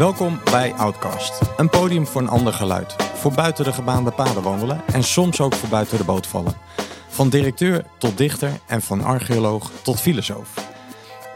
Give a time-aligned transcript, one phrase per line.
[0.00, 2.96] Welkom bij Outcast, een podium voor een ander geluid.
[3.14, 6.54] Voor buiten de gebaande paden wandelen en soms ook voor buiten de boot vallen.
[7.08, 10.72] Van directeur tot dichter en van archeoloog tot filosoof.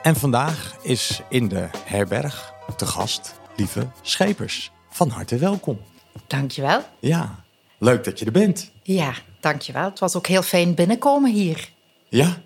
[0.03, 4.71] En vandaag is in de herberg te gast lieve Schepers.
[4.91, 5.81] Van harte welkom.
[6.27, 6.83] Dankjewel.
[6.99, 7.45] Ja,
[7.79, 8.71] leuk dat je er bent.
[8.83, 9.85] Ja, dankjewel.
[9.85, 11.71] Het was ook heel fijn binnenkomen hier.
[12.09, 12.37] Ja,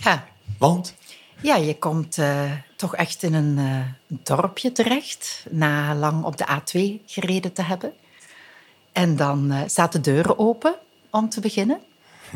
[0.00, 0.24] Ja,
[0.58, 0.94] want?
[1.42, 6.46] Ja je komt eh, toch echt in een eh, dorpje terecht, na lang op de
[6.46, 7.92] A2 gereden te hebben.
[8.92, 10.74] En dan eh, staat de deur open
[11.10, 11.80] om te beginnen.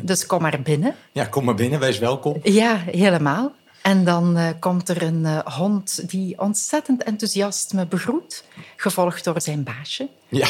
[0.03, 0.95] Dus kom maar binnen.
[1.13, 2.37] Ja, kom maar binnen, wees welkom.
[2.43, 3.53] Ja, helemaal.
[3.87, 8.45] En dan eh, komt er een eh, hond die ontzettend enthousiast me begroet,
[8.77, 10.09] gevolgd door zijn baasje.
[10.29, 10.49] Ja,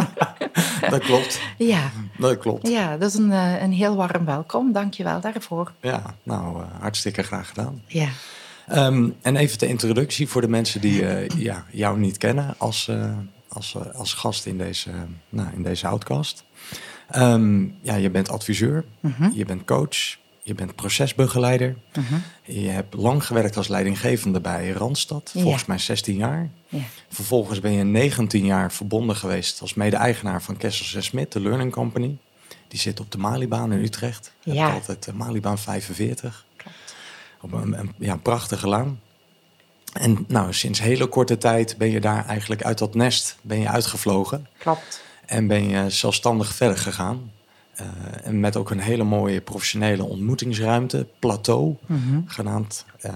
[0.90, 1.40] dat klopt.
[1.58, 2.68] Ja, Dat klopt.
[2.68, 4.72] ja dat is een, eh, een heel warm welkom.
[4.72, 5.72] Dank je wel daarvoor.
[5.80, 7.82] Ja, nou, hartstikke graag gedaan.
[7.86, 8.08] Ja.
[8.68, 11.04] Ehm, en even de introductie voor de mensen die
[11.36, 12.90] ja, jou niet kennen als,
[13.48, 14.90] als, als gast in deze,
[15.28, 16.44] nou, in deze outcast.
[17.10, 18.84] Ehm, ja, je bent adviseur,
[19.32, 21.76] je bent coach, je bent procesbegeleider.
[22.42, 25.42] Je hebt lang gewerkt als leidinggevende bij Randstad, Ja.
[25.42, 26.50] volgens mij 16 jaar.
[26.68, 26.78] Ja.
[27.08, 31.72] Vervolgens ben je 19 jaar verbonden geweest als mede-eigenaar van Kessels en Smit, de Learning
[31.72, 32.16] Company.
[32.68, 34.32] Die zit op de Malibaan in Utrecht.
[34.42, 34.72] Ja.
[34.72, 36.44] altijd de Malibaan 45.
[37.40, 39.00] Op een, een ja, een prachtige laan.
[39.92, 43.68] En nou, sinds hele korte tijd ben je daar eigenlijk uit dat nest ben je
[43.68, 44.46] uitgevlogen.
[44.58, 45.02] Klopt.
[45.26, 47.30] En ben je zelfstandig verder gegaan.
[47.74, 47.86] Eh,
[48.22, 51.76] en met ook een hele mooie professionele ontmoetingsruimte, plateau,
[52.26, 52.84] genaamd.
[53.00, 53.12] Eh,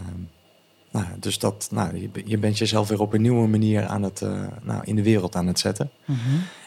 [0.90, 4.22] nou, dus dat, nou, je, je bent jezelf weer op een nieuwe manier aan het,
[4.22, 5.90] eh, nou, in de wereld aan het zetten.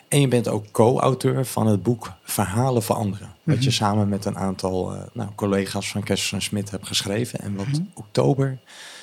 [0.08, 3.34] En je bent ook co-auteur van het boek Verhalen veranderen.
[3.44, 7.40] Wat je samen met een aantal eh, nou, collega's van Kessels en Smit hebt geschreven.
[7.40, 8.60] En wat oktober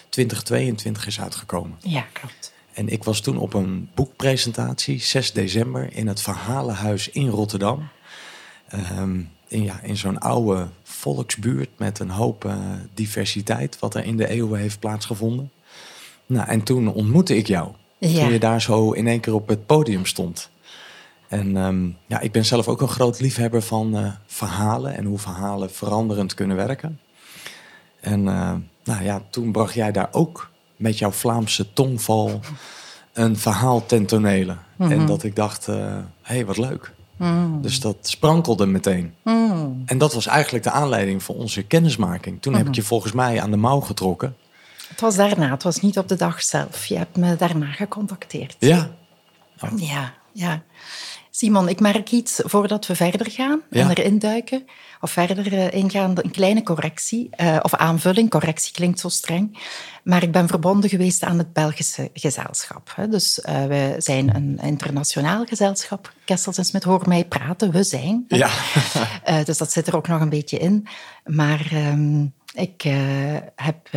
[0.08, 1.76] 2022 is uitgekomen.
[1.80, 2.52] Ja, klopt.
[2.72, 7.88] En ik was toen op een boekpresentatie, 6 december, in het Verhalenhuis in Rotterdam.
[8.68, 12.56] Ehm, in ja, in zo'n oude volksbuurt met een hoop eh,
[12.94, 15.50] diversiteit, wat er in de eeuwen heeft plaatsgevonden.
[16.26, 17.70] Nou, en toen ontmoette ik jou.
[17.98, 18.20] Ja.
[18.20, 20.50] Toen je daar zo in één keer op het podium stond.
[21.28, 25.18] En ehm, ja, ik ben zelf ook een groot liefhebber van eh, verhalen en hoe
[25.18, 27.00] verhalen veranderend kunnen werken.
[28.00, 32.40] En eh, nou ja, toen bracht jij daar ook met jouw Vlaamse tongval
[33.12, 34.56] een verhaal ten tonele.
[34.78, 36.94] En dat ik dacht, hé, hey, wat leuk.
[37.60, 39.14] Dus dat sprankelde meteen.
[39.84, 42.42] En dat was eigenlijk de aanleiding voor onze kennismaking.
[42.42, 44.36] Toen heb ik je volgens mij aan de mouw getrokken.
[44.88, 46.86] Het was daarna, het was niet op de dag zelf.
[46.86, 48.56] Je hebt me daarna gecontacteerd.
[48.58, 48.90] Ja,
[49.76, 50.62] Ja, ja.
[51.38, 53.80] Simon, ik merk iets voordat we verder gaan Ja.
[53.88, 54.64] en erin duiken.
[55.00, 57.28] Of verder eh, ingaan, een kleine correctie.
[57.30, 59.58] eh, of aanvulling, correctie klinkt zo streng.
[60.04, 62.92] Maar ik ben verbonden geweest aan het Belgische gezelschap.
[62.94, 63.08] Hè.
[63.08, 66.12] Dus eh, we zijn een internationaal gezelschap.
[66.24, 68.24] Kessels Smit, hoor mij praten, we zijn.
[68.28, 68.50] ja.
[69.44, 70.86] Dus dat zit er ook nog een beetje in.
[71.24, 72.82] Maar ehm, ik
[73.56, 73.88] heb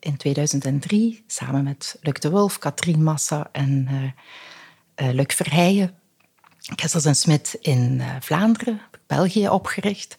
[0.00, 3.88] in 2003 samen met Luc de Wolf, Katrien Massa en
[4.96, 5.98] Luc Verheijen
[6.74, 10.16] Kessels en Smit in eh, Vlaanderen, België opgericht.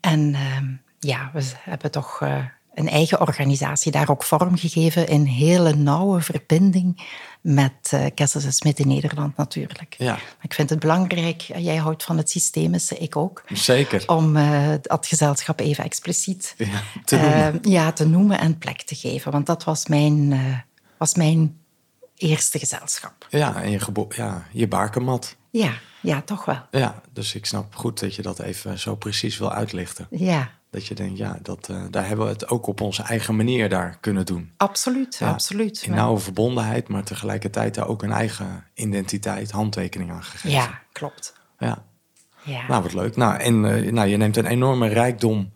[0.00, 0.66] En ehm,
[0.98, 7.02] ja, we hebben toch eh, een eigen organisatie daar ook vormgegeven in hele nauwe verbinding
[7.40, 9.94] met eh Kessels en Smit in Nederland natuurlijk.
[9.98, 10.12] Ja.
[10.12, 14.02] Maar ik vind het belangrijk, jij houdt van het systemische, ik ook, Zeker.
[14.06, 14.32] om
[14.82, 16.66] dat gezelschap even expliciet Ja,
[17.04, 17.62] te noemen.
[17.62, 19.32] eh, ja, te noemen en plek te geven.
[19.32, 20.40] Want dat was mijn,
[20.98, 21.58] was mijn
[22.16, 23.26] eerste gezelschap.
[23.30, 25.36] Ja, en je, gebo- ja, je bakermat.
[25.50, 26.60] Ja, ja, toch wel.
[26.70, 30.06] Ja, dus ik snap goed dat je dat even zo precies wil uitlichten.
[30.10, 33.36] Ja, Dat je denkt, ja, dat, eh, daar hebben we het ook op onze eigen
[33.36, 34.52] manier daar kunnen doen.
[34.56, 35.82] absoluut, Ja, absoluut.
[35.82, 40.50] In nauwe verbondenheid, maar tegelijkertijd daar ook een eigen identiteit, handtekening aan gegeven.
[40.50, 41.32] Ja, klopt.
[41.58, 41.84] ja.
[42.42, 42.66] Ja.
[42.66, 43.16] Nou, wat leuk.
[43.16, 45.52] Nou, en eh, nou, je neemt een enorme rijkdom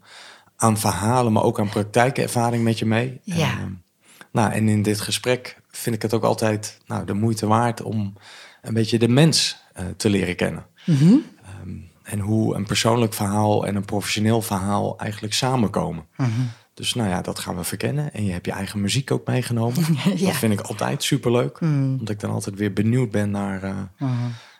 [0.57, 3.21] aan verhalen, maar ook aan praktijkervaring met je mee.
[3.23, 3.51] Ja.
[3.51, 7.47] En, eh, nou, en in dit gesprek vind ik het ook altijd nou, de moeite
[7.47, 8.15] waard om
[8.63, 10.67] een beetje de mens eh, te leren kennen.
[10.87, 11.05] Mhm.
[11.45, 16.05] Ehm, en hoe een persoonlijk verhaal en een professioneel verhaal eigenlijk samenkomen.
[16.17, 16.31] Mhm.
[16.75, 18.13] Dus nou ja, dat gaan we verkennen.
[18.13, 19.85] En je hebt je eigen muziek ook meegenomen.
[20.05, 20.11] Ja.
[20.15, 20.25] Mhm.
[20.25, 21.61] Dat vind ik altijd superleuk.
[21.61, 23.63] Omdat ik dan altijd weer benieuwd ben naar...
[23.63, 23.77] eh,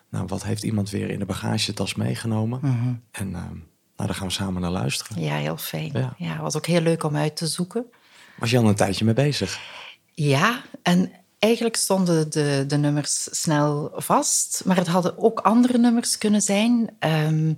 [0.09, 2.59] nou, wat heeft iemand weer in de bagagetas meegenomen?
[2.61, 2.93] Mhm.
[3.11, 3.53] En ehm,
[3.95, 5.21] nou, daar gaan we samen naar luisteren.
[5.21, 5.89] ja, heel fijn.
[5.93, 6.13] Ja.
[6.17, 6.41] Ja.
[6.41, 7.85] was ook heel leuk om uit te zoeken.
[8.37, 9.59] Was je al een tijdje mee bezig?
[10.27, 16.17] Ja, en eigenlijk stonden de, de nummers snel vast, maar het hadden ook andere nummers
[16.17, 16.89] kunnen zijn.
[16.99, 17.53] Ehm,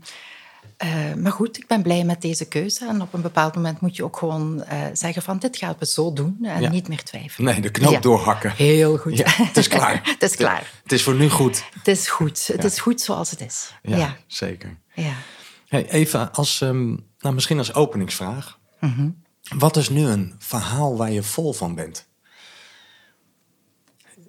[0.77, 2.87] Eh, maar goed, ik ben blij met deze keuze.
[2.87, 5.85] En op een bepaald moment moet je ook gewoon uh, zeggen van dit gaan we
[5.85, 7.51] zo doen en niet meer twijfelen.
[7.51, 8.51] Nee, de knoop doorhakken.
[8.51, 9.17] Heel goed.
[9.17, 10.01] Ja, het is klaar.
[10.19, 10.71] het is klaar.
[10.83, 11.63] Het is voor nu goed.
[11.73, 12.47] Het is goed.
[12.47, 13.73] Het is goed zoals het is.
[13.81, 14.77] Ja, zeker.
[14.93, 15.13] Ja.
[15.67, 18.59] Hey, even als, um, nou misschien als openingsvraag.
[18.79, 19.09] Mhm.
[19.55, 22.09] Wat is nu een verhaal waar je vol van bent?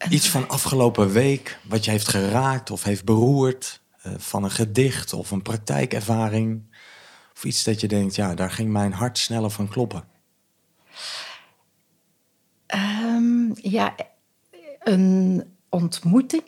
[0.08, 3.80] Iets van afgelopen week wat je heeft geraakt of heeft beroerd?
[4.06, 6.62] Uh, van een gedicht of een praktijkervaring?
[7.34, 10.04] Of iets dat je denkt, ja, daar ging mijn hart sneller van kloppen?
[12.74, 13.94] Um, ja,
[14.78, 16.42] een ontmoeting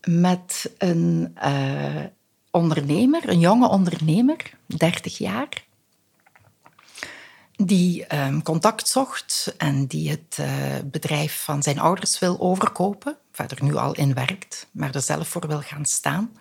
[0.00, 2.04] met een uh,
[2.50, 5.66] ondernemer, een jonge ondernemer, 30 jaar
[7.64, 10.46] die um, contact zocht en die het uh,
[10.84, 15.28] bedrijf van zijn ouders wil overkopen, waar er nu al in werkt, maar er zelf
[15.28, 16.32] voor wil gaan staan.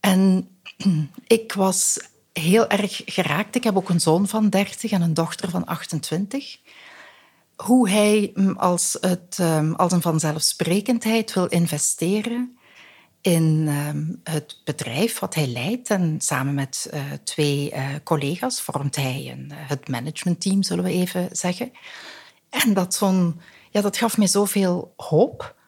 [0.00, 0.48] En
[1.26, 1.98] ik was
[2.32, 3.54] heel erg geraakt.
[3.54, 6.58] Ik heb ook een zoon van 30 en een dochter van 28.
[7.56, 12.58] Hoe hij als, het, um, als een vanzelfsprekendheid wil investeren
[13.20, 13.88] in uh,
[14.34, 15.90] het bedrijf wat hij leidt.
[15.90, 21.28] En samen met uh, twee uh, collega's vormt hij een, het managementteam, zullen we even
[21.32, 21.72] zeggen.
[22.48, 23.02] En dat,
[23.70, 25.58] ja, dat gaf mij zoveel hoop.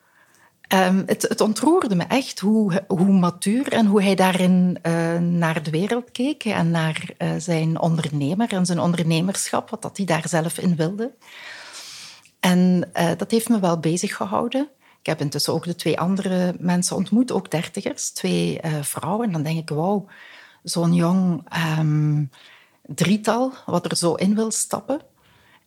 [1.05, 4.77] Het, het, ontroerde me echt hoe, hoe matuur en hoe hij daarin
[5.37, 10.27] naar de wereld keek en naar zijn ondernemer en zijn ondernemerschap, wat dat hij daar
[10.27, 11.11] zelf in wilde.
[12.39, 14.69] En dat heeft me wel bezig gehouden.
[15.03, 19.27] Ik heb intussen ook de twee andere mensen ontmoet, ook dertigers, twee uh, vrouwen.
[19.27, 20.07] En dan denk ik, wauw,
[20.63, 21.47] zo'n jong
[21.79, 22.29] um,
[22.81, 25.01] drietal wat er zo in wil stappen.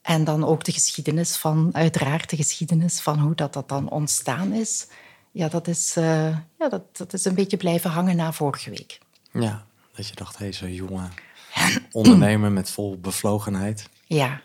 [0.03, 4.53] En dan ook de geschiedenis van, uiteraard de geschiedenis van hoe dat, dat dan ontstaan
[4.53, 4.87] is.
[5.31, 6.29] Ja, dat is, uh,
[6.59, 8.99] ja, dat, dat is een beetje blijven hangen na vorige week.
[9.33, 11.09] Ja, dat je dacht, hé, hey, zo'n jonge
[11.93, 13.89] ondernemer met vol bevlogenheid.
[14.07, 14.41] Ja.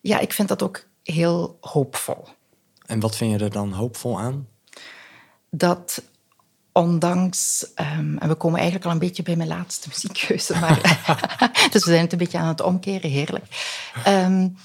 [0.00, 2.28] ja, ik vind dat ook heel hoopvol.
[2.86, 4.48] En wat vind je er dan hoopvol aan?
[5.50, 6.02] Dat
[6.72, 7.66] ondanks,
[7.98, 10.80] um, en we komen eigenlijk al een beetje bij mijn laatste muziekkeuze, maar
[11.72, 13.44] dus we zijn het een beetje aan het omkeren, heerlijk.
[14.06, 14.56] Um,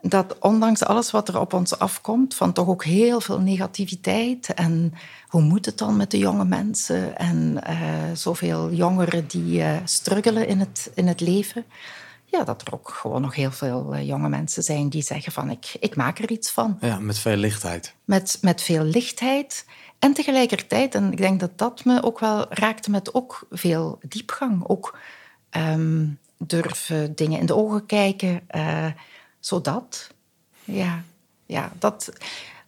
[0.00, 4.94] dat ondanks alles wat er op ons afkomt, van toch ook heel veel negativiteit en
[5.28, 7.78] hoe moet het dan met de jonge mensen en uh,
[8.14, 11.64] zoveel jongeren die uh, struggelen in het, in het leven,
[12.36, 15.50] ja, dat er ook gewoon nog heel veel uh, jonge mensen zijn die zeggen van
[15.50, 16.76] ik, ik maak er iets van.
[16.80, 17.94] Ja, met veel lichtheid.
[18.04, 19.66] Met, met veel lichtheid.
[19.98, 24.68] En tegelijkertijd, en ik denk dat dat me ook wel raakte met ook veel diepgang.
[24.68, 24.98] Ook
[25.50, 28.86] um, durven dingen in de ogen kijken, uh,
[29.40, 30.10] zodat.
[30.64, 31.02] Ja,
[31.46, 32.12] ja, dat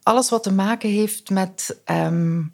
[0.02, 2.52] alles wat te maken heeft met um,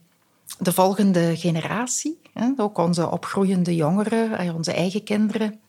[0.58, 2.20] de volgende generatie.
[2.32, 5.60] Hè, ook onze opgroeiende jongeren, onze eigen kinderen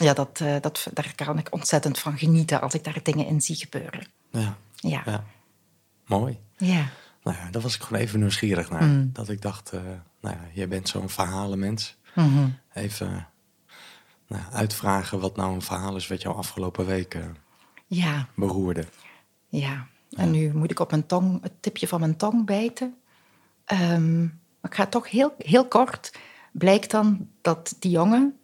[0.00, 3.40] ja, dat, uh, dat, daar kan ik ontzettend van genieten als ik daar dingen in
[3.40, 4.06] zie gebeuren.
[4.30, 4.56] Ja.
[4.74, 5.02] Ja.
[5.04, 5.24] ja.
[6.06, 6.38] Mooi.
[6.56, 6.88] Ja.
[7.22, 8.82] Nou ja, daar was ik gewoon even nieuwsgierig naar.
[8.82, 9.10] Mm.
[9.12, 9.80] Dat ik dacht, uh,
[10.20, 11.96] nou ja, jij bent zo'n verhalenmens.
[12.14, 12.58] Mm -hmm.
[12.72, 13.28] Even
[14.26, 17.18] nou, uitvragen wat nou een verhaal is wat jou afgelopen week
[17.86, 18.28] ja.
[18.34, 18.86] beroerde.
[19.48, 22.94] Ja, en nu moet ik op mijn tong, het tipje van mijn tong bijten.
[23.72, 26.18] Um, ik ga toch heel, heel kort.
[26.52, 28.37] Blijkt dan dat die jongen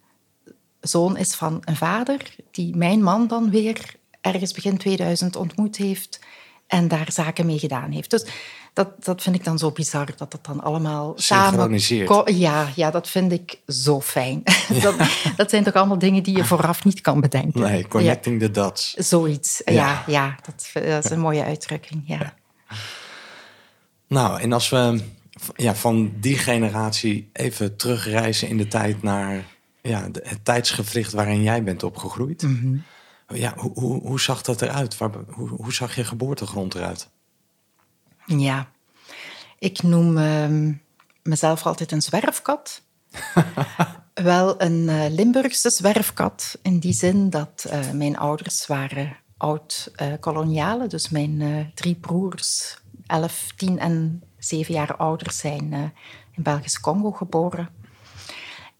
[0.87, 6.19] zoon is van een vader die mijn man dan weer ergens begin 2000 ontmoet heeft
[6.67, 8.09] en daar zaken mee gedaan heeft.
[8.09, 8.25] Dus
[8.73, 11.79] dat, dat vind ik dan zo bizar, dat dat dan allemaal samen...
[12.25, 14.43] Ja, ja, dat vind ik zo fijn.
[14.73, 14.79] Ja.
[14.79, 14.95] dat,
[15.35, 17.61] dat zijn toch allemaal dingen die je vooraf niet kan bedenken.
[17.61, 18.47] Nee, connecting ja.
[18.47, 18.93] the dots.
[18.93, 22.33] Zoiets, ja, ja, ja dat, dat, is een mooie uitdrukking, ja.
[24.07, 25.01] Nou, en als we
[25.55, 29.45] ja, van die generatie even terugreizen in de tijd naar
[29.85, 32.41] ja, het tijdsgevricht waarin jij bent opgegroeid.
[32.41, 32.83] Mm -hmm.
[33.37, 34.97] ja, hoe, hoe, hoe, zag dat eruit?
[34.97, 37.09] Waar, hoe, hoe, zag je geboortegrond eruit?
[38.25, 38.67] Ja,
[39.59, 40.73] ik noem uh,
[41.23, 42.81] mezelf altijd een zwerfkat.
[44.13, 50.89] Wel een uh, Limburgse zwerfkat in die zin dat uh, mijn ouders waren oud-kolonialen.
[50.89, 55.93] dus mijn drie broers, elf, tien en zeven jaar ouder, zijn
[56.31, 57.69] in Belgisch Congo geboren.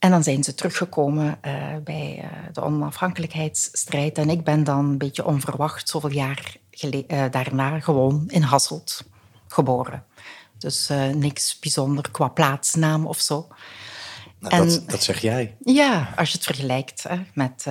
[0.05, 4.17] En dan zijn ze teruggekomen uh, bij uh, de onafhankelijkheidsstrijd.
[4.17, 9.03] En ik ben dan een beetje onverwacht, zoveel jaar uh, daarna, gewoon in Hasselt
[9.47, 10.05] geboren.
[10.57, 13.47] Dus niks bijzonder qua plaatsnaam of zo.
[14.39, 15.55] Nou, en, dat, dat, zeg jij.
[15.63, 17.65] Ja, als je het vergelijkt hè, met,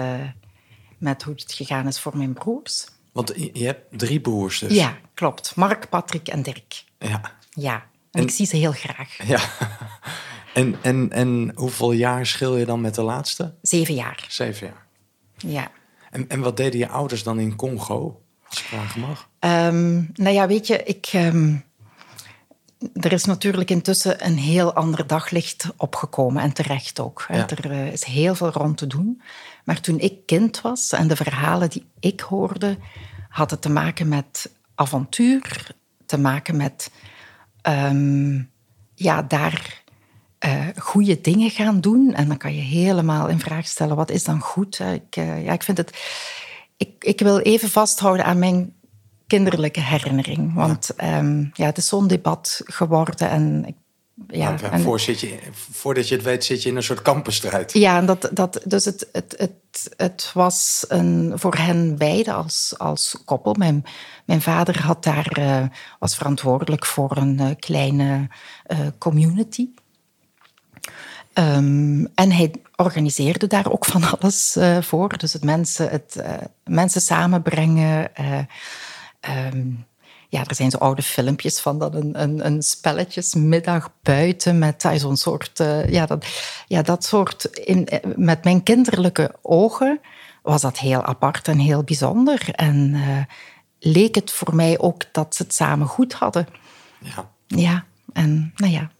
[0.99, 2.87] met hoe het gegaan is voor mijn broers.
[3.13, 4.73] Want je hebt drie broers dus?
[4.73, 5.55] Ja, klopt.
[5.55, 6.85] Mark, Patrick en Dirk.
[6.99, 7.21] Ja.
[7.51, 9.27] Ja, en, en ik zie ze heel graag.
[9.27, 9.41] Ja.
[10.55, 13.55] En, en, en hoeveel jaar schil je dan met de laatste?
[13.63, 14.27] Zeven jaar.
[14.29, 14.87] Zeven jaar.
[15.37, 15.71] Ja.
[16.11, 19.29] En, en wat deden je ouders dan in Congo, als ik vragen mag?
[19.39, 21.57] Ehm, nou ja, weet je, ik, ehm,
[22.93, 27.25] er is natuurlijk intussen een heel ander daglicht opgekomen en terecht ook.
[27.29, 27.49] Ja.
[27.49, 29.23] Er eh, is heel veel rond te doen.
[29.65, 32.79] Maar toen ik kind was en de verhalen die ik hoorde,
[33.29, 35.75] hadden te maken met avontuur,
[36.07, 36.91] te maken met
[37.63, 38.43] ehm,
[38.95, 39.84] ja, daar
[40.45, 42.15] eh goede dingen gaan doen.
[42.15, 44.79] En dan kan je helemaal in vraag stellen, wat is dan goed?
[44.79, 44.93] hè?
[44.93, 45.99] Ik, eh, ja, ik vind het...
[46.77, 48.73] Ik, ik wil even vasthouden aan mijn
[49.27, 50.55] kinderlijke herinnering.
[50.55, 51.23] Want ja.
[51.53, 53.31] ja, het is zo'n debat geworden.
[53.31, 53.75] En ik,
[54.29, 57.03] ja, ja, en- voor zit je, voordat je het weet, zit je in een soort
[57.03, 57.73] kampenstrijd.
[57.73, 62.75] ja, en dat, dat, dus het, het, het, het was een, voor hen beiden als,
[62.79, 63.55] als koppel.
[63.55, 63.85] Mijn,
[64.25, 65.65] mijn vader had daar, eh,
[65.99, 68.29] was verantwoordelijk voor een eh, kleine
[68.65, 69.69] eh, community.
[71.35, 75.19] Ehm, en hij organiseerde daar ook van alles eh, voor.
[75.19, 78.15] Dus het mensen, het, eh, mensen samenbrengen.
[78.15, 78.39] eh,
[79.21, 79.67] ehm,
[80.29, 84.99] ja, er zijn zo oude filmpjes van dan een, een, een spelletjesmiddag buiten met ah,
[84.99, 85.59] zo'n soort...
[85.89, 86.27] ja, dat,
[86.67, 87.45] ja, dat soort...
[87.45, 90.01] In, met mijn kinderlijke ogen
[90.43, 92.49] was dat heel apart en heel bijzonder.
[92.51, 92.97] En
[93.79, 96.47] leek het voor mij ook dat ze het samen goed hadden.
[96.99, 97.31] Ja.
[97.47, 98.91] Ja, en nou ja,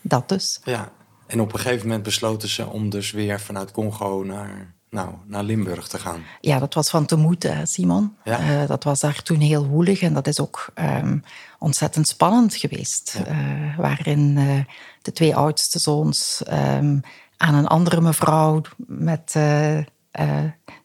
[0.00, 0.60] dat dus.
[0.64, 0.92] ja.
[1.32, 5.42] En op een gegeven moment besloten ze om dus weer vanuit Congo naar, nou, naar
[5.42, 6.22] Limburg te gaan.
[6.40, 8.16] Ja, dat was van te moeten, Simon.
[8.24, 8.38] Ja.
[8.38, 11.18] Eh, dat was daar toen heel woelig en dat is ook ehm,
[11.58, 13.22] ontzettend spannend geweest.
[13.26, 16.98] Eh, waarin eh, de twee oudste zoons ehm,
[17.36, 19.36] aan een andere mevrouw met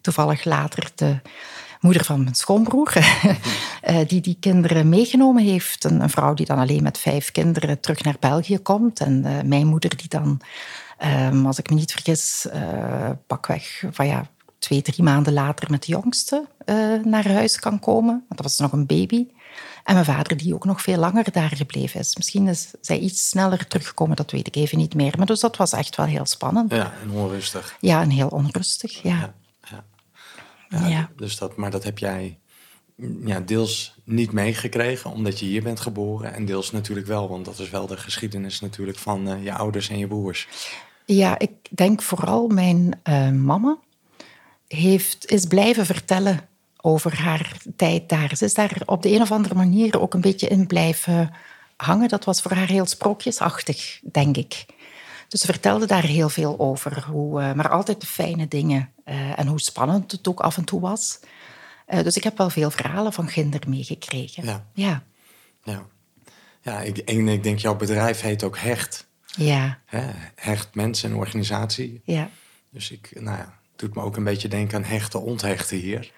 [0.01, 1.19] toevallig later de
[1.79, 2.93] moeder van mijn schoonbroer,
[3.81, 5.83] eh, die die kinderen meegenomen heeft.
[5.83, 8.99] Een, een vrouw die dan alleen met vijf kinderen terug naar België komt.
[8.99, 10.41] En eh, mijn moeder die dan,
[10.97, 14.27] ehm, als ik me niet vergis, eh, pakweg van ja,
[14.59, 16.47] twee, drie maanden later met de jongste
[17.03, 18.13] naar huis kan komen.
[18.27, 19.27] Want dat was nog een baby.
[19.83, 22.15] En mijn vader die ook nog veel langer daar gebleven is.
[22.15, 25.13] Misschien is zij iets sneller teruggekomen, dat weet ik even niet meer.
[25.17, 26.71] Maar dus dat was echt wel heel spannend.
[26.71, 27.77] Ja, en onrustig.
[27.79, 29.19] Ja, en heel onrustig, ja.
[29.19, 29.33] Ja.
[30.69, 31.09] Ja.
[31.15, 32.39] Dus dat, maar dat heb jij
[32.95, 36.33] mm, ja, deels niet meegekregen, omdat je hier bent geboren.
[36.33, 39.89] En deels natuurlijk wel, want dat is wel de geschiedenis natuurlijk van eh, je ouders
[39.89, 40.47] en je broers.
[41.05, 43.77] Ja, ik denk vooral mijn eh, mama
[44.67, 46.39] heeft, is blijven vertellen
[46.81, 48.35] over haar tijd daar.
[48.35, 51.31] Ze is daar op de een of andere manier ook een beetje in blijven
[51.77, 52.09] hangen.
[52.09, 54.65] Dat was voor haar heel sprookjesachtig, denk ik.
[55.27, 59.39] Dus ze vertelde daar heel veel over, hoe, eh, maar altijd de fijne dingen eh,
[59.39, 61.19] en hoe spannend het ook af en toe was.
[61.85, 64.45] Eh, dus ik heb wel veel verhalen van kinderen meegekregen.
[64.45, 64.65] Ja.
[64.73, 65.03] ja.
[65.63, 65.85] Ja,
[66.61, 69.07] ja ik, en ik denk jouw bedrijf heet ook Hecht.
[69.25, 69.79] Ja?
[70.35, 72.01] Hecht mensen en organisatie.
[72.05, 72.29] ja.
[72.69, 76.11] Dus ik, nou ja, het doet me ook een beetje denken aan hechten, onthechten hier.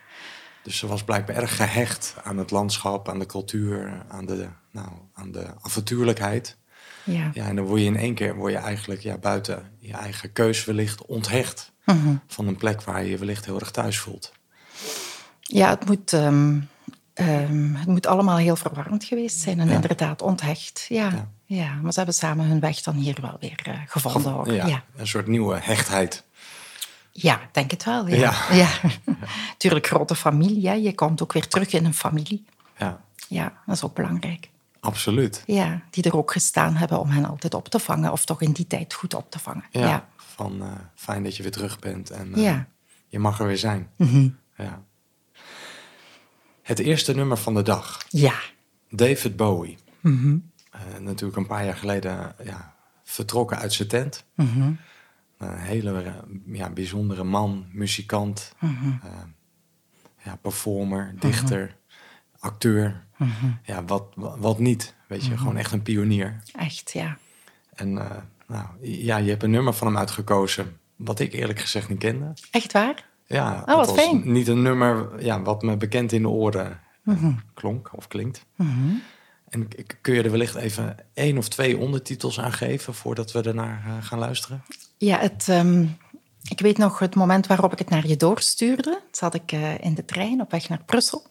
[0.63, 4.87] Dus ze was blijkbaar erg gehecht aan het landschap, aan de cultuur, aan de, nou,
[5.13, 6.57] aan de avontuurlijkheid.
[7.03, 7.29] Ja.
[7.33, 10.33] Ja, en dan word je in één keer word je eigenlijk ja, buiten je eigen
[10.33, 12.15] keus wellicht onthecht Mhm.
[12.27, 14.31] van een plek waar je je wellicht heel erg thuis voelt.
[15.41, 16.59] Ja, het moet, ehm,
[17.13, 19.73] ehm, het moet allemaal heel verwarrend geweest zijn en Ja.
[19.73, 20.85] inderdaad onthecht.
[20.89, 21.29] Ja, Ja.
[21.45, 21.73] ja.
[21.81, 24.53] maar ze hebben samen hun weg dan hier wel weer eh, gevonden.
[24.53, 24.83] Ja.
[24.95, 26.23] Een soort nieuwe hechtheid.
[27.11, 28.07] Ja, denk het wel.
[28.07, 28.15] Ja.
[28.17, 28.33] Ja.
[28.57, 28.69] Ja.
[29.57, 30.67] Tuurlijk, grote familie.
[30.67, 30.73] Hè.
[30.73, 32.45] Je komt ook weer terug in een familie.
[32.77, 34.49] Ja, Ja, dat is ook belangrijk.
[34.79, 35.43] Absoluut.
[35.45, 38.11] Ja, die er ook gestaan hebben om hen altijd op te vangen.
[38.11, 39.63] Of toch in die tijd goed op te vangen.
[39.71, 40.07] Ja, Ja.
[40.17, 42.51] van eh, fijn dat je weer terug bent en eh, Ja.
[42.53, 42.63] Mhm.
[43.07, 43.89] je mag er weer zijn.
[44.57, 44.83] Ja.
[46.61, 48.05] Het eerste nummer van de dag.
[48.09, 48.33] Ja.
[48.89, 49.77] David Bowie.
[49.99, 50.37] Mhm.
[50.71, 54.23] Eh, natuurlijk een paar jaar geleden ja, vertrokken uit zijn tent.
[54.35, 54.71] Mhm.
[55.37, 56.13] Een hele
[56.45, 58.91] ja, bijzondere man, muzikant, Mhm.
[60.23, 61.75] ja, performer, dichter,
[62.39, 63.03] acteur.
[63.17, 63.51] Mhm.
[63.63, 66.41] Ja, wat, wat, niet, weet je, gewoon echt een pionier.
[66.55, 67.17] Echt, ja.
[67.75, 68.17] En eh,
[68.47, 72.33] nou, ja, je hebt een nummer van hem uitgekozen, wat ik eerlijk gezegd niet kende.
[72.51, 73.07] Echt waar?
[73.25, 74.31] Ja, Oh, wat fijn.
[74.31, 78.45] Niet een nummer ja, wat me bekend in de oren eh, klonk of klinkt.
[78.55, 78.93] Mhm.
[79.49, 79.67] En
[80.01, 84.05] kun je er wellicht even één of twee ondertitels aan geven voordat we ernaar eh,
[84.05, 84.63] gaan luisteren?
[84.97, 85.85] Ja, het, ehm,
[86.49, 89.01] ik weet nog het moment waarop ik het naar je doorstuurde.
[89.11, 91.25] Zat ik in de trein op weg naar Brussel.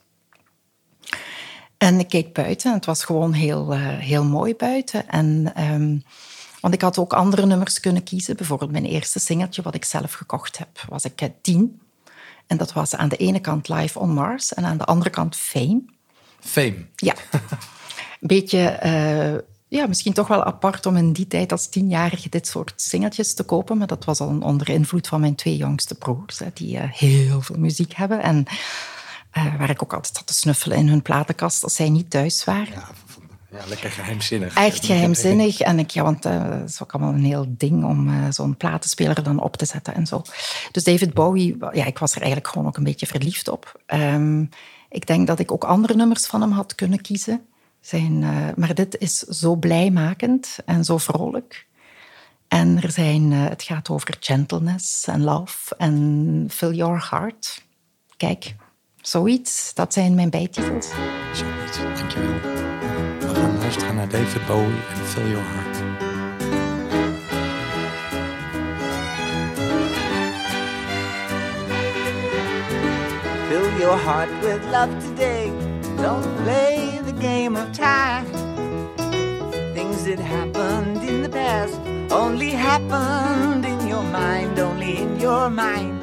[1.78, 5.08] En ik keek buiten en het was gewoon heel, eh, heel mooi buiten.
[5.08, 5.98] En, ehm,
[6.60, 8.36] want ik had ook andere nummers kunnen kiezen.
[8.36, 11.80] Bijvoorbeeld mijn eerste singeltje wat ik zelf gekocht heb, was ik eh, tien.
[12.46, 15.36] En dat was aan de ene kant Live on Mars en aan de andere kant
[15.36, 15.82] Fame.
[16.40, 16.86] Fame.
[16.96, 17.14] Ja.
[18.20, 19.34] Een beetje eh,
[19.68, 23.42] ja, misschien toch wel apart om in die tijd als tienjarige dit soort singeltjes te
[23.42, 23.78] kopen.
[23.78, 27.58] Maar dat was al onder invloed van mijn twee jongste broers, die uh, heel veel
[27.58, 28.22] muziek hebben.
[28.22, 28.46] En
[29.36, 32.44] uh, waar ik ook altijd had te snuffelen in hun platenkast als zij niet thuis
[32.44, 32.72] waren.
[32.72, 32.88] Ja,
[33.50, 34.54] ja, lekker geheimzinnig.
[34.54, 35.60] Echt geheimzinnig.
[35.60, 38.56] En ik, ja, want uh, het is ook allemaal een heel ding om uh, zo'n
[38.56, 40.22] platenspeler dan op te zetten en zo.
[40.72, 43.80] Dus David Bowie, ja, ik was er eigenlijk gewoon ook een beetje verliefd op.
[43.86, 44.48] Um,
[44.90, 47.46] ik denk dat ik ook andere nummers van hem had kunnen kiezen.
[47.80, 48.18] Zijn,
[48.56, 51.66] maar dit is zo blijmakend en zo vrolijk.
[52.48, 57.64] En er zijn, het gaat over gentleness en love en fill your heart.
[58.16, 58.54] Kijk,
[59.08, 59.74] zoiets.
[59.74, 60.88] Dat zijn mijn bijtitels.
[61.32, 62.40] Zoiets, dankjewel.
[63.18, 65.76] We gaan luisteren naar David Bowie en Fill Your Heart.
[73.48, 75.52] Fill your heart with love today.
[75.96, 78.26] Don't play the game of time.
[79.74, 81.78] Things that happened in the past
[82.10, 85.97] only happened in your mind, only in your mind.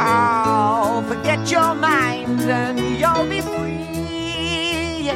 [0.00, 5.10] Oh, forget your mind and you'll be free.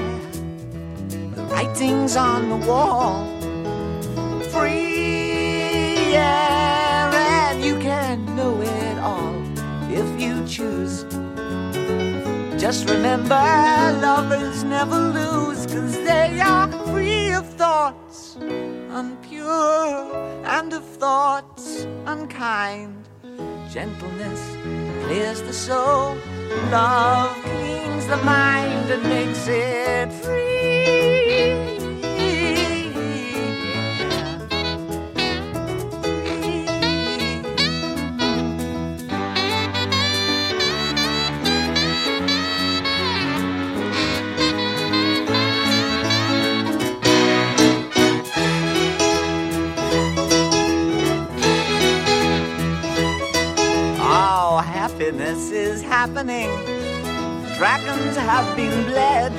[1.36, 3.24] The writings on the wall.
[4.50, 9.40] Free air, and you can know it all
[9.88, 11.04] if you choose.
[12.60, 13.34] Just remember,
[14.02, 18.36] lovers never lose, cause they are free of thoughts
[18.90, 23.01] unpure and of thoughts unkind.
[23.72, 24.54] Gentleness
[25.02, 26.18] clears the soul,
[26.70, 31.01] love cleans the mind and makes it free.
[55.52, 56.48] Is happening.
[57.56, 59.32] Dragons have been bled.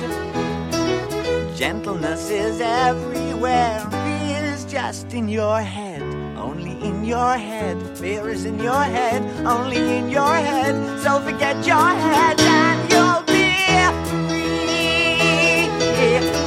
[1.56, 3.80] Gentleness is everywhere.
[3.90, 6.02] Fear is just in your head,
[6.36, 7.76] only in your head.
[7.98, 11.00] Fear is in your head, only in your head.
[11.00, 13.50] So forget your head and you'll be
[14.08, 15.68] free.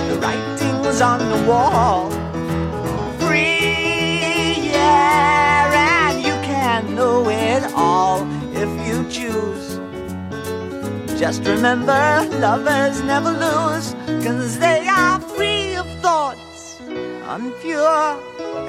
[0.09, 2.09] The writing's on the wall.
[3.19, 8.36] Free, yeah, and you can know it all
[9.09, 9.79] choose.
[11.19, 16.47] Just remember, lovers never lose, cause they are free of thoughts
[17.27, 18.19] unpure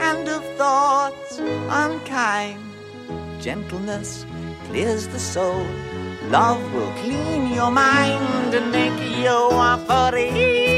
[0.01, 2.61] and of thoughts unkind.
[3.41, 4.27] Gentleness
[4.67, 5.65] clears the soul,
[6.29, 9.37] love will clean your mind and make you
[9.71, 10.78] a free.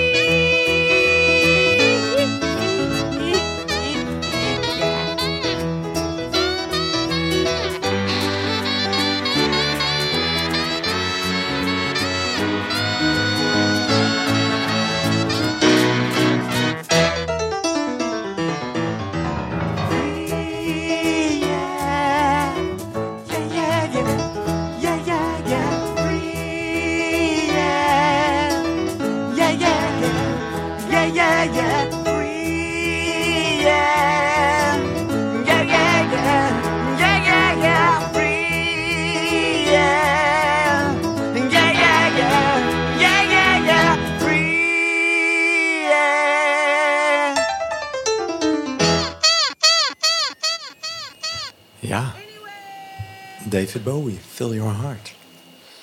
[54.75, 55.15] Heart.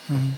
[0.05, 0.35] Hmm.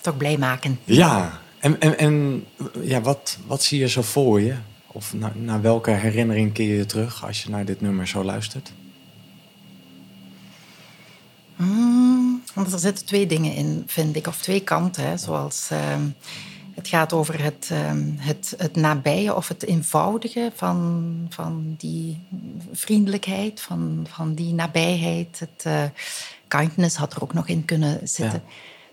[0.00, 0.78] Toch blij maken.
[0.84, 2.46] Ja, en, en, en
[2.80, 4.54] ja, wat, wat zie je zo voor je?
[4.86, 8.72] Of naar, naar welke herinnering keer je terug als je naar dit nummer zo luistert?
[11.56, 15.08] Hmm, want er zitten twee dingen in, vind ik, of twee kanten.
[15.08, 15.78] Hè, zoals uh,
[16.74, 22.18] het gaat over het, uh, het, het nabije of het eenvoudige van, van die
[22.72, 25.38] vriendelijkheid, van, van die nabijheid.
[25.38, 25.82] Het, uh,
[26.48, 28.42] kindness had er ook nog in kunnen zitten.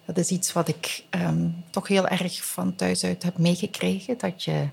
[0.06, 4.18] Dat is iets wat ik um, toch heel erg van thuis uit heb meegekregen.
[4.18, 4.68] Dat je,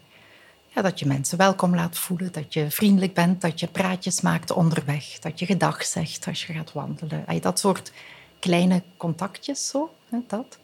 [0.66, 4.50] ja, dat je mensen welkom laat voelen, dat je vriendelijk bent, dat je praatjes maakt
[4.50, 7.24] onderweg, dat je gedag zegt als je gaat wandelen.
[7.40, 7.92] Dat soort
[8.38, 9.94] kleine contactjes, zo,
[10.26, 10.58] dat.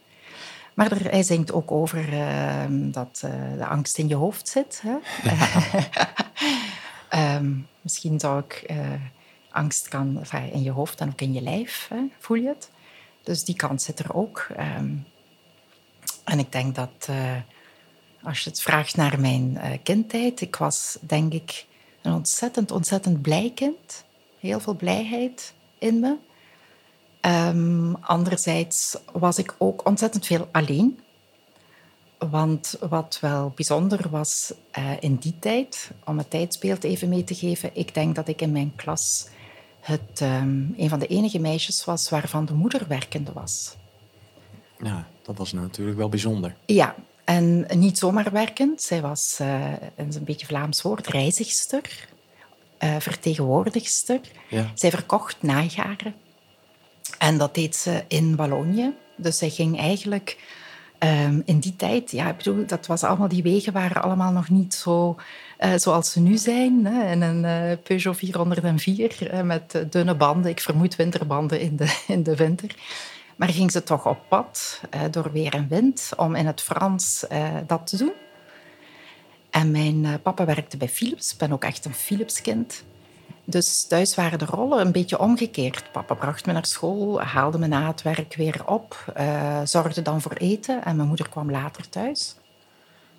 [0.74, 4.83] Maar er, hij zingt ook over uh, dat uh, de angst in je hoofd zit.
[4.85, 4.96] Hè?
[7.37, 8.76] um, misschien zou ik uh,
[9.57, 12.71] angst kan in je hoofd en ook in je lijf, voel je het.
[13.23, 14.47] Dus die kant zit er ook.
[14.79, 15.07] Um,
[16.25, 17.37] en ik denk dat uh,
[18.27, 21.66] Als je het vraagt naar mijn uh, kindtijd, ik was denk ik
[22.03, 24.05] een ontzettend, ontzettend blij kind.
[24.38, 26.16] Heel veel blijheid in me.
[27.21, 31.01] Um, anderzijds was ik ook ontzettend veel alleen.
[32.19, 37.35] Want wat wel bijzonder was uh, in die tijd, om het tijdsbeeld even mee te
[37.35, 39.29] geven, ik denk dat ik in mijn klas
[39.87, 43.77] het, um, een van de enige meisjes was waarvan de moeder werkende was.
[44.79, 46.57] Ja, dat was natuurlijk wel bijzonder.
[46.64, 46.94] Ja,
[47.25, 48.83] en niet zomaar werkend.
[48.83, 52.09] Zij was, uh, een beetje Vlaams woord, reizigster,
[52.81, 54.20] uh, vertegenwoordigster.
[54.49, 54.70] Ja.
[54.75, 56.14] Zij verkocht nagaren.
[57.18, 58.94] En dat deed ze in Wallonië.
[59.16, 60.38] Dus zij ging eigenlijk
[60.99, 64.49] um, in die tijd, ja, ik bedoel, dat was allemaal, die wegen waren allemaal nog
[64.49, 65.16] niet zo
[65.61, 66.87] uh, zoals ze nu zijn.
[66.87, 72.03] Hè, in een uh, Peugeot 404 uh, met dunne banden, ik vermoed winterbanden in de,
[72.14, 72.75] in de winter.
[73.37, 77.25] Maar ging ze toch op pad door weer en wind om in het Frans
[77.66, 78.12] dat te doen.
[79.51, 81.33] En mijn papa werkte bij Philips.
[81.33, 82.85] Ik ben ook echt een Philips-kind.
[83.45, 85.92] Dus thuis waren de rollen een beetje omgekeerd.
[85.92, 89.12] Papa bracht me naar school, haalde me na het werk weer op,
[89.64, 92.37] zorgde dan voor eten en mijn moeder kwam later thuis.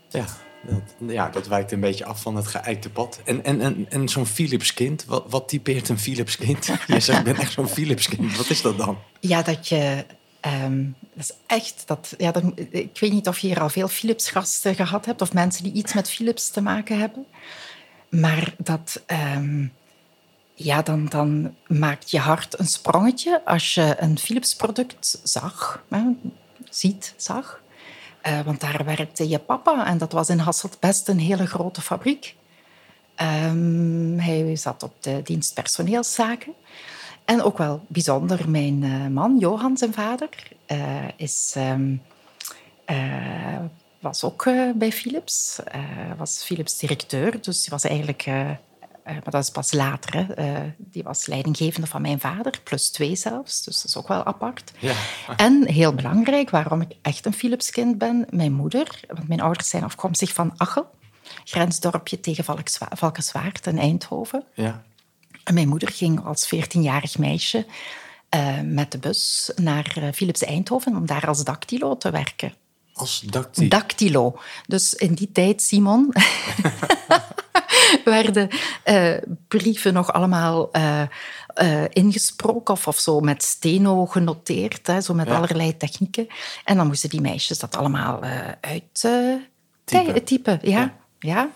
[0.10, 0.26] Ja,
[0.68, 3.20] dat, ja, dat wijkt een beetje af van het geëikte pad.
[3.26, 6.66] En, en, en, en zo'n Philips-kind, wat, wat typeert een Philips-kind?
[6.88, 8.38] Je zegt, ik ben echt zo'n Philips-kind.
[8.38, 8.98] Wat is dat dan?
[9.20, 10.06] Ja, dat je...
[10.64, 11.84] Um, dat is echt...
[11.86, 15.22] Dat, ja, dat, ik weet niet of je hier al veel Philips-gasten gehad hebt...
[15.22, 17.26] of mensen die iets met Philips te maken hebben.
[18.10, 19.02] Maar dat...
[19.36, 19.72] Um,
[20.54, 25.84] ja, dan, dan maakt je hart een sprongetje als je een Philips-product zag,
[26.70, 27.62] ziet, zag.
[28.28, 31.82] Uh, want daar werkte je papa en dat was in Hasselt best een hele grote
[31.82, 32.36] fabriek.
[33.46, 36.54] Um, hij zat op de dienst personeelszaken.
[37.26, 40.30] En ook wel bijzonder, mijn uh, man, Johan, zijn vader,
[40.68, 42.02] uh, is, um,
[44.00, 45.60] was ook bij Philips.
[46.18, 48.26] was Philips directeur, dus hij was eigenlijk
[49.08, 50.16] uh, maar dat is pas later.
[50.16, 50.40] Hè.
[50.40, 53.64] Uh, die was leidinggevende van mijn vader, plus twee zelfs.
[53.64, 54.72] Dus dat is ook wel apart.
[54.80, 54.96] Ja.
[55.38, 59.00] En heel belangrijk, waarom ik echt een Philipskind ben, mijn moeder.
[59.08, 60.90] Want mijn ouders zijn afkomstig van Achel,
[61.44, 62.44] grensdorpje tegen
[62.90, 64.44] Valkenswaard in Eindhoven.
[64.54, 64.84] Ja.
[65.44, 67.66] En mijn moeder ging als 14-jarig meisje
[68.36, 72.54] uh, met de bus naar Philips Eindhoven om daar als dactylo te werken.
[72.94, 73.68] Als dactylo?
[73.68, 74.40] Dactylo.
[74.66, 76.14] Dus in die tijd, Simon...
[78.04, 78.50] werden
[78.86, 81.02] uh, brieven nog allemaal uh,
[81.62, 85.36] uh, ingesproken of, of zo met steno genoteerd, hè, zo met ja.
[85.36, 86.28] allerlei technieken.
[86.64, 88.22] En dan moesten die meisjes dat allemaal
[88.62, 89.08] uit
[89.84, 90.24] typen.
[90.24, 90.60] typen.
[90.62, 90.80] Ja.
[90.80, 90.94] ja.
[91.20, 91.50] ja.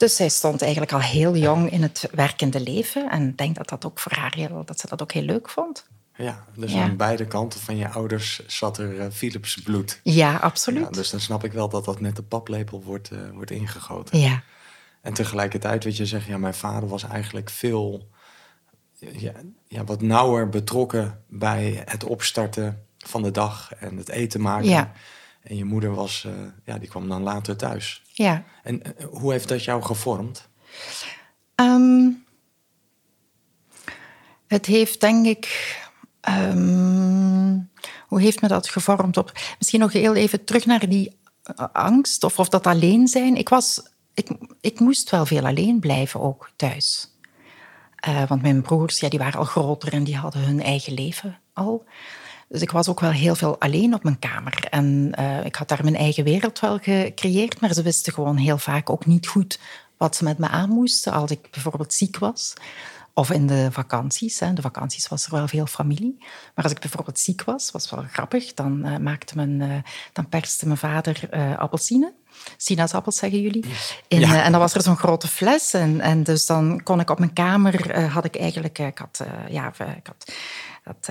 [0.00, 3.10] Dus zij stond eigenlijk al heel jong in het werkende leven.
[3.10, 5.48] En ik denk dat, dat, ook voor haar heel, dat ze dat ook heel leuk
[5.48, 5.86] vond.
[6.16, 6.82] Ja, dus ja.
[6.82, 10.00] aan beide kanten van je ouders zat er uh, Philips bloed.
[10.02, 10.84] Ja, absoluut.
[10.84, 14.18] Ja, dus dan snap ik wel dat dat met de paplepel wordt, uh, wordt ingegoten.
[14.18, 14.42] Ja.
[15.00, 18.08] En tegelijkertijd, weet je, zeg ja, mijn vader was eigenlijk veel
[18.98, 19.32] ja,
[19.66, 24.68] ja, wat nauwer betrokken bij het opstarten van de dag en het eten maken.
[24.68, 24.92] Ja.
[25.42, 26.32] En je moeder was, uh,
[26.64, 28.02] ja, die kwam dan later thuis.
[28.12, 28.44] Ja.
[28.62, 30.48] En uh, hoe heeft dat jou gevormd?
[31.54, 32.24] Um,
[34.46, 35.78] het heeft denk ik.
[36.28, 37.70] Um,
[38.06, 39.32] hoe heeft me dat gevormd op?
[39.58, 41.18] Misschien nog heel even terug naar die
[41.72, 43.36] angst of, of dat alleen zijn.
[43.36, 43.82] Ik was
[44.14, 47.08] ik, ik moest wel veel alleen blijven ook thuis.
[48.08, 51.38] Uh, want mijn broers ja, die waren al groter en die hadden hun eigen leven
[51.52, 51.84] al.
[52.48, 54.66] Dus ik was ook wel heel veel alleen op mijn kamer.
[54.70, 58.58] En uh, ik had daar mijn eigen wereld wel gecreëerd, maar ze wisten gewoon heel
[58.58, 59.58] vaak ook niet goed
[59.96, 62.54] wat ze met me aan moesten als ik bijvoorbeeld ziek was.
[63.14, 64.38] Of in de vakanties.
[64.38, 66.16] De vakanties was er wel veel familie.
[66.54, 69.78] Maar als ik bijvoorbeeld ziek was, was wel grappig, dan, uh, maakte uh,
[70.12, 72.12] dan perste mijn vader uh, appelsine.
[72.56, 73.64] Sinaasappels zeggen jullie.
[74.08, 74.42] In, ja.
[74.42, 75.72] en dan was er zo'n grote fles.
[75.72, 79.68] En, en dus dan kon ik op mijn kamer, had ik eigenlijk, ik had, ja,
[79.68, 80.32] ik had
[80.84, 81.10] dat,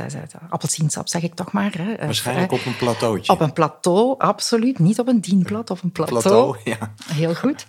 [0.49, 1.71] appelsiensap zeg ik toch maar.
[1.77, 1.95] Hè.
[2.05, 3.33] Waarschijnlijk op een plateautje.
[3.33, 4.79] Op een plateau, absoluut.
[4.79, 6.21] Niet op een dienblad, op een plateau.
[6.21, 6.93] plateau ja.
[7.13, 7.65] Heel goed.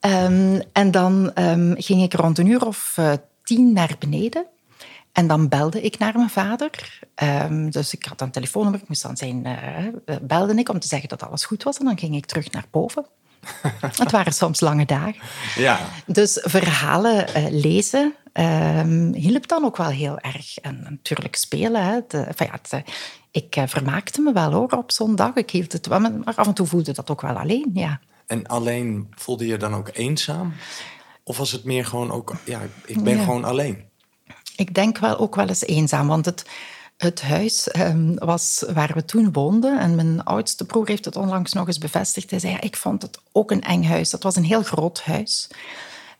[0.00, 2.98] Um, en dan um, ging ik rond een uur of
[3.42, 4.46] tien naar beneden.
[5.12, 7.00] En dan belde ik naar mijn vader.
[7.22, 9.46] Um, dus ik had een telefoonnummer, ik moest dan zijn...
[10.06, 11.78] Uh, belde ik om te zeggen dat alles goed was.
[11.78, 13.06] En dan ging ik terug naar boven.
[13.80, 15.16] het waren soms lange dagen.
[15.56, 15.80] Ja.
[16.06, 20.58] Dus verhalen uh, lezen um, hielp dan ook wel heel erg.
[20.58, 21.84] En natuurlijk spelen.
[21.84, 22.00] Hè.
[22.08, 22.84] De, enfin ja, het,
[23.30, 25.34] ik uh, vermaakte me wel hoor op zo'n dag.
[25.34, 28.00] Ik hield het wel, maar af en toe voelde dat ook wel alleen, ja.
[28.26, 30.52] En alleen voelde je dan ook eenzaam?
[31.24, 33.24] Of was het meer gewoon ook, ja, ik ben ja.
[33.24, 33.84] gewoon alleen?
[34.56, 36.44] Ik denk wel ook wel eens eenzaam, want het,
[36.96, 39.78] Het huis ehm, was waar we toen woonden.
[39.80, 42.30] En mijn oudste broer heeft het onlangs nog eens bevestigd.
[42.30, 44.10] Hij zei, ik vond het ook een eng huis.
[44.10, 45.48] Dat was een heel groot huis.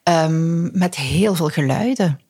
[0.03, 2.21] ehm, met heel veel geluiden.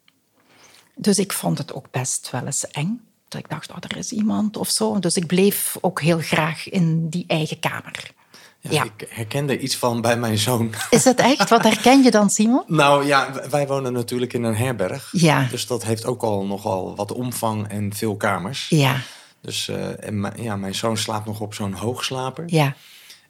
[0.95, 3.01] Dus ik vond het ook best wel eens eng.
[3.29, 4.99] Dat ik dacht, oh, er is iemand of zo.
[4.99, 8.11] Dus ik bleef ook heel graag in die eigen kamer.
[8.61, 8.85] Ja, Ja.
[8.85, 10.75] Ik herkende iets van bij mijn zoon.
[10.91, 11.49] Is het echt?
[11.49, 12.63] Wat herken je dan, Simon?
[12.67, 15.09] Nou ja, wij wonen natuurlijk in een herberg.
[15.13, 15.47] Ja.
[15.51, 18.67] Dus dat heeft ook al nogal wat omvang en veel kamers.
[18.69, 18.97] Ja,
[19.43, 22.45] Dus eh, en mijn- ja, mijn zoon slaapt nog op zo'n hoogslaper.
[22.47, 22.75] ja,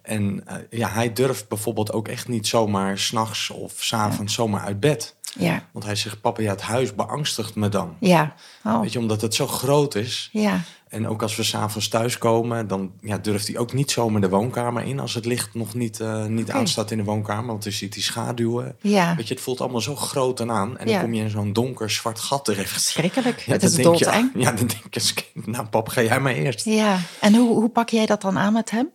[0.02, 4.80] En eh, ja, hij durft bijvoorbeeld ook echt niet zomaar s'nachts of s'avonds zomaar uit
[4.80, 5.14] bed.
[5.38, 7.96] ja, Want hij zegt, papa, ja, het huis beangstigt me dan.
[8.00, 8.34] ja.
[8.64, 10.28] Oh, Weet je, omdat het zo groot is.
[10.32, 10.60] ja,
[10.90, 14.82] En ook als we s'avonds thuiskomen, dan ja, durft hij ook niet zomaar de woonkamer
[14.84, 15.00] in.
[15.00, 17.46] Als het licht nog niet, eh, niet aanstaat in de woonkamer.
[17.46, 18.76] Want dan ziet hij schaduwen.
[18.80, 19.16] ja.
[19.16, 20.78] Weet je, het voelt allemaal zo groot en aan.
[20.78, 20.92] En Ja.
[20.92, 22.70] dan kom je in zo'n donker zwart gat terecht.
[22.72, 23.40] Verschrikkelijk.
[23.40, 24.30] Ja, het is denk je, doodeng.
[24.34, 26.64] Ja, dan denk je, nou pap, ga jij maar eerst.
[26.64, 26.98] Ja.
[27.20, 28.88] En hoe, hoe pak jij dat dan aan met hem?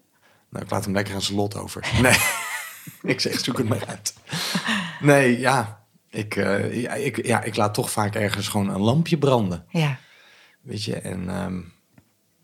[0.49, 1.91] Nou, ik laat hem lekker aan zijn lot over.
[2.01, 2.17] Nee,
[3.13, 4.13] ik zeg, zoek het maar uit.
[4.99, 5.84] Nee, ja.
[6.10, 9.65] Ik, eh, ja, ik, ja, ik laat toch vaak ergens gewoon een lampje branden.
[9.69, 9.97] Ja,
[10.62, 11.29] Weet je, en...
[11.29, 11.60] ehm,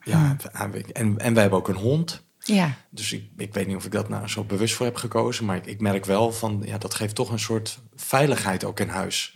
[0.04, 0.36] ja,
[0.94, 2.24] en, en wij hebben ook een hond.
[2.40, 5.46] ja, Dus ik, ik weet niet of ik dat nou zo bewust voor heb gekozen.
[5.46, 8.90] Maar ik, ik merk wel van, ja, dat geeft toch een soort veiligheid ook in
[8.90, 9.34] huis.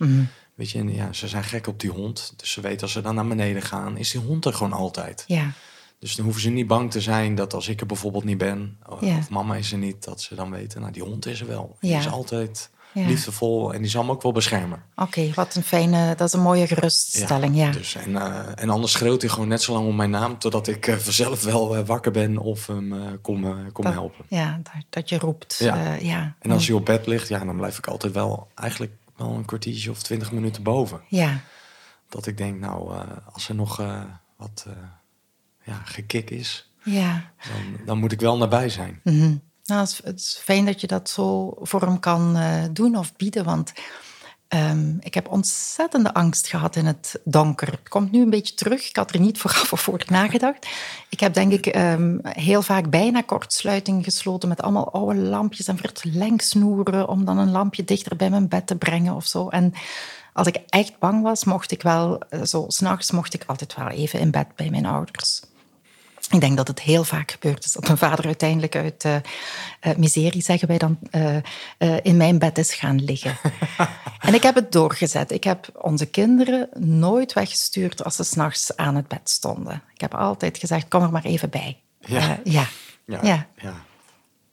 [0.54, 2.32] Weet je, en ja, ze zijn gek op die hond.
[2.36, 5.24] Dus ze weten als ze dan naar beneden gaan, is die hond er gewoon altijd.
[5.26, 5.50] ja,
[5.98, 8.78] Dus dan hoeven ze niet bang te zijn dat als ik er bijvoorbeeld niet ben,
[8.88, 9.16] of, Ja.
[9.18, 11.76] of mama is er niet, dat ze dan weten, nou die hond is er wel.
[11.80, 11.98] Die Ja.
[11.98, 13.06] is altijd Ja.
[13.06, 14.82] liefdevol en die zal me ook wel beschermen.
[14.94, 17.70] Oké, wat een fijne, dat is een mooie geruststelling, ja.
[17.70, 20.66] Dus, en, eh, en anders schreeuwt hij gewoon net zo lang om mijn naam, totdat
[20.66, 24.24] ik eh, vanzelf wel eh, wakker ben of hem kom, kom Dat- helpen.
[24.28, 25.56] Ja, dat, dat je roept.
[25.58, 25.76] Ja.
[25.76, 25.94] Ja.
[25.94, 26.34] ja.
[26.40, 29.44] En als hij op bed ligt, ja, dan blijf ik altijd wel eigenlijk wel een
[29.44, 31.00] kwartiertje of twintig minuten boven.
[31.08, 31.40] Ja,
[32.08, 32.92] Dat ik denk, nou,
[33.32, 33.76] als er nog
[34.36, 34.66] wat
[35.64, 37.30] ja, gekik is, ja.
[37.48, 39.00] dan, dan moet ik wel nabij zijn.
[39.04, 39.36] Mhm.
[39.66, 43.44] Nou, het, is, fijn dat je dat zo voor hem kan eh, doen of bieden,
[43.44, 43.72] want
[44.48, 47.70] ehm, ik heb ontzettende angst gehad in het donker.
[47.70, 48.88] Het komt nu een beetje terug.
[48.88, 50.66] Ik had er niet vooraf of voor nagedacht.
[51.08, 55.78] Ik heb denk ik ehm, heel vaak bijna kortsluiting gesloten met allemaal oude lampjes en
[55.78, 59.48] verlengsnoeren om dan een lampje dichter bij mijn bed te brengen of zo.
[59.48, 59.72] En
[60.32, 63.88] als ik echt bang was, mocht ik wel, eh, zo s'nachts mocht ik altijd wel
[63.88, 65.42] even in bed bij mijn ouders.
[66.30, 69.16] Ik denk dat het heel vaak gebeurd is dat mijn vader uiteindelijk uit eh,
[69.80, 73.36] eh, miserie, zeggen wij dan, eh, in mijn bed is gaan liggen.
[74.26, 75.30] en ik heb het doorgezet.
[75.30, 79.82] Ik heb onze kinderen nooit weggestuurd als ze s'nachts aan het bed stonden.
[79.94, 81.80] Ik heb altijd gezegd, kom er maar even bij.
[82.00, 82.40] Ja.
[82.44, 82.66] Ja.
[83.06, 83.46] Ja, Ja.
[83.56, 83.84] ja,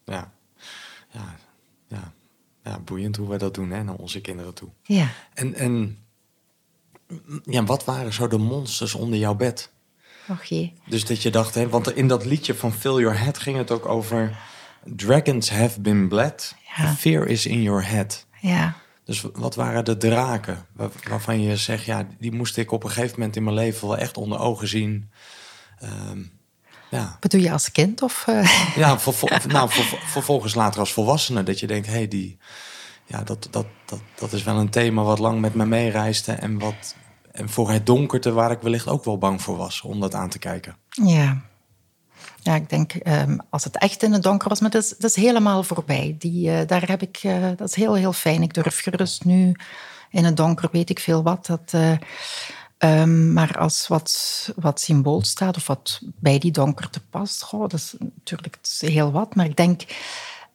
[0.05, 0.31] ja,
[1.11, 1.37] ja,
[1.87, 2.13] ja,
[2.63, 4.69] ja, boeiend hoe we dat doen hè, naar onze kinderen toe.
[4.83, 5.07] ja.
[5.33, 5.97] En, en
[7.43, 9.72] ja, wat waren zo de monsters onder jouw bed?
[10.85, 13.71] Dus dat je dacht, hè, want in dat liedje van Fill Your Head ging het
[13.71, 14.37] ook over...
[14.85, 16.93] Dragons have been bled, Ja.
[16.95, 18.25] fear is in your head.
[18.41, 18.73] Ja.
[19.05, 22.89] Dus wat waren de draken waar- waarvan je zegt, ja, die moest ik op een
[22.89, 25.09] gegeven moment in mijn leven wel echt onder ogen zien.
[25.79, 26.21] Ehm,
[26.89, 28.23] ja, Bedoel je als kind of...
[28.27, 32.37] eh, ja vervol- nou, vervol- vervolgens later als volwassene, dat je denkt, hé, hey, die,
[33.05, 36.59] ja, dat, dat, dat, dat is wel een thema wat lang met me meereisde en
[36.59, 36.95] wat
[37.33, 40.29] en voor het donkerte waar ik wellicht ook wel bang voor was om dat aan
[40.29, 40.75] te kijken.
[40.89, 41.41] Ja.
[42.41, 45.09] Ja, ik denk ehm, als het echt in het donker was, maar dat is, dat
[45.09, 46.15] is helemaal voorbij.
[46.19, 48.41] Die, eh, daar heb ik, eh, dat is heel, heel fijn.
[48.41, 49.55] Ik durf gerust nu
[50.09, 51.45] in het donker, weet ik veel wat.
[51.45, 51.93] Dat, eh,
[52.77, 57.95] ehm, maar als wat, wat symbool staat of wat bij die donkerte past, dat is
[57.99, 59.35] natuurlijk heel wat.
[59.35, 59.81] Maar ik denk,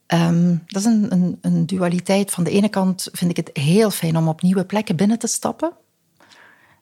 [0.06, 2.30] ehm, dat is een, een, een dualiteit.
[2.30, 5.26] Van de ene kant vind ik het heel fijn om op nieuwe plekken binnen te
[5.26, 5.72] stappen.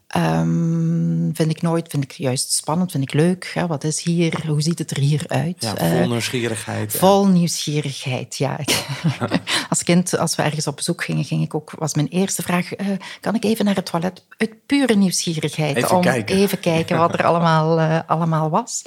[0.06, 3.50] Ehm, vind ik nooit, vind ik juist spannend, vind ik leuk.
[3.54, 3.66] Hè?
[3.66, 5.56] Wat is hier, hoe ziet het er hier uit?
[5.58, 6.92] Ja, Eh, vol nieuwsgierigheid.
[6.96, 8.58] Vol nieuwsgierigheid, ja.
[9.70, 12.72] Als kind, als we ergens op bezoek gingen, ging ik ook, was mijn eerste vraag,
[12.74, 12.86] eh,
[13.20, 14.24] kan ik even naar het toilet?
[14.36, 15.76] Uit pure nieuwsgierigheid.
[15.76, 16.36] Even om kijken.
[16.36, 18.82] even kijken wat er allemaal, eh, allemaal was.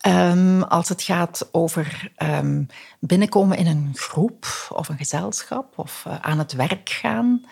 [0.00, 2.62] Ehm, als het gaat over ehm,
[3.00, 7.44] binnenkomen in een groep of een gezelschap of eh, aan het werk gaan,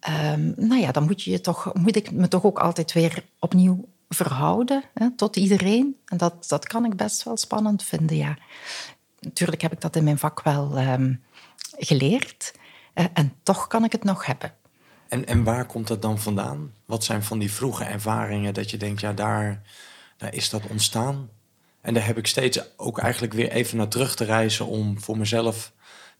[0.00, 3.88] ehm, nou ja, dan moet, je toch, moet ik me toch ook altijd weer opnieuw
[4.08, 4.84] verhouden
[5.16, 5.96] tot iedereen.
[6.04, 8.38] En dat, dat kan ik best wel spannend vinden, ja.
[9.20, 11.14] Natuurlijk heb ik dat in mijn vak wel ehm,
[11.78, 12.54] geleerd.
[13.12, 14.52] en toch kan ik het nog hebben.
[15.08, 16.72] En, en waar komt dat dan vandaan?
[16.84, 19.62] Wat zijn van die vroege ervaringen dat je denkt, ja, daar,
[20.16, 21.28] daar is dat ontstaan?
[21.80, 25.18] En daar heb ik steeds ook eigenlijk weer even naar terug te reizen om voor
[25.18, 25.72] mezelf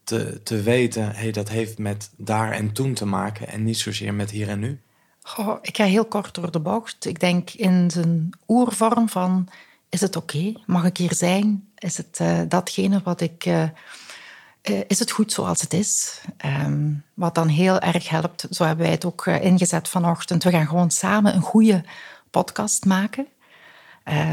[0.09, 3.79] te, te weten, hé, hey, dat heeft met daar en toen te maken en niet
[3.79, 4.81] zozeer met hier en nu.
[5.23, 7.05] Goh, ik ga heel kort door de bocht.
[7.05, 9.49] Ik denk in zijn oervorm van...
[9.89, 10.53] Is het oké?
[10.67, 11.69] Mag ik hier zijn?
[11.79, 13.45] Is het eh, datgene wat ik...
[13.45, 13.71] eh, eh,
[14.87, 16.21] is het goed zoals het is?
[16.37, 20.45] Ehm, wat dan heel erg helpt, zo hebben wij het ook ingezet vanochtend.
[20.45, 21.85] We gaan gewoon samen een goede
[22.31, 23.27] podcast maken.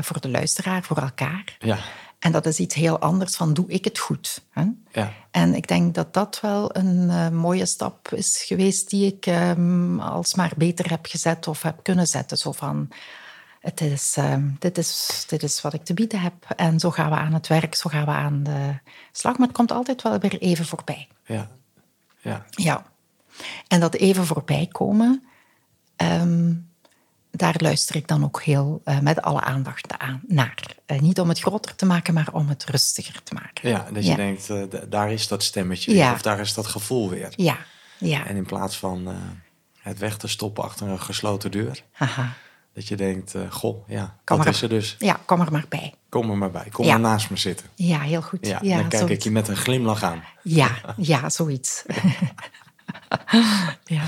[0.01, 1.57] voor de luisteraar, voor elkaar.
[1.59, 1.77] Ja,
[2.25, 4.43] En dat is iets heel anders van, doe ik het goed?
[4.49, 4.65] Hè?
[4.91, 5.13] ja.
[5.31, 9.99] En ik denk dat dat wel een eh, mooie stap is geweest die ik ehm,
[9.99, 12.37] alsmaar beter heb gezet of heb kunnen zetten.
[12.37, 12.89] Zo van,
[13.59, 16.33] het is, ehm, dit, is, dit is wat ik te bieden heb.
[16.55, 18.79] En zo gaan we aan het werk, zo gaan we aan de
[19.11, 19.37] slag.
[19.37, 21.07] Maar het komt altijd wel weer even voorbij.
[21.25, 21.49] ja.
[22.21, 22.45] ja.
[22.49, 22.85] Ja.
[23.67, 25.23] En dat even voorbij komen,
[25.95, 26.53] ehm,
[27.35, 30.55] daar luister ik dan ook heel eh, met alle aandacht aan, naar.
[30.85, 33.69] Eh, niet om het groter te maken, maar om het rustiger te maken.
[33.69, 34.15] Ja, dat je Ja.
[34.15, 36.05] denkt, eh, daar is dat stemmetje Ja.
[36.05, 37.33] weer, of daar is dat gevoel weer.
[37.35, 37.57] Ja,
[37.97, 38.25] ja.
[38.27, 39.07] En in plaats van
[39.81, 42.33] het weg te stoppen achter een gesloten deur, Haha.
[42.73, 44.95] dat je denkt, goh, ja, Kom dat er- is er dus.
[44.99, 45.93] Ja, kom er maar bij.
[46.09, 46.91] Kom er maar bij, kom Ja.
[46.91, 47.67] maar naast me zitten.
[47.75, 48.47] Ja, heel goed.
[48.47, 50.23] Ja, dan kijk ik je met een glimlach aan.
[50.43, 51.83] Ja, ja, zoiets.
[53.95, 54.01] ja.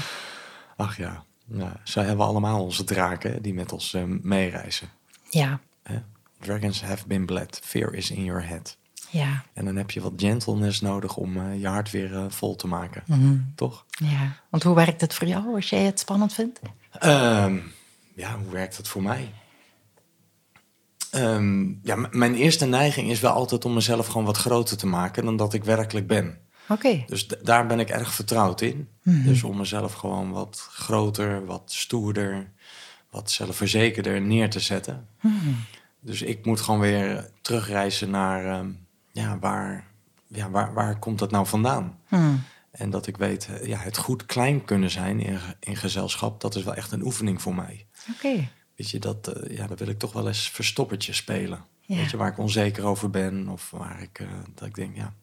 [0.76, 4.90] Ach ja, nou, zo hebben we allemaal onze draken die met ons eh, meereizen.
[5.30, 5.98] ja, hè.
[6.40, 8.78] Dragons have been bled, fear is in your head.
[9.10, 12.56] ja, En dan heb je wat gentleness nodig om eh, je hart weer eh, vol
[12.56, 13.04] te maken.
[13.06, 13.38] Mhm.
[13.56, 13.86] Toch?
[13.90, 14.36] ja.
[14.50, 16.60] Want hoe werkt het voor jou als jij het spannend vindt?
[16.92, 17.58] Ehm,
[18.16, 19.32] ja, hoe werkt het voor mij?
[21.12, 25.26] Ehm, ja, mijn eerste neiging is wel altijd om mezelf gewoon wat groter te maken
[25.26, 26.38] dan dat ik werkelijk ben.
[27.08, 28.90] Dus daar ben ik erg vertrouwd in.
[29.04, 32.52] Dus om mezelf gewoon wat groter, wat stoerder,
[33.10, 35.08] wat zelfverzekerder neer te zetten.
[36.00, 38.70] Dus ik moet gewoon weer terugreizen naar ehm,
[39.12, 39.88] ja, waar,
[40.28, 42.00] ja, waar, waar komt dat nou vandaan?
[42.08, 42.44] Hmm.
[42.72, 46.56] En dat ik weet, eh, ja, het goed klein kunnen zijn in, in gezelschap, dat
[46.56, 47.86] is wel echt een oefening voor mij.
[48.14, 48.50] Oké.
[48.76, 51.66] Weet je, dat, eh, ja, dat wil ik toch wel eens verstoppertje spelen.
[51.82, 51.96] Ja.
[51.96, 55.14] Weet je, waar ik onzeker over ben of waar ik, eh, dat ik denk, ja,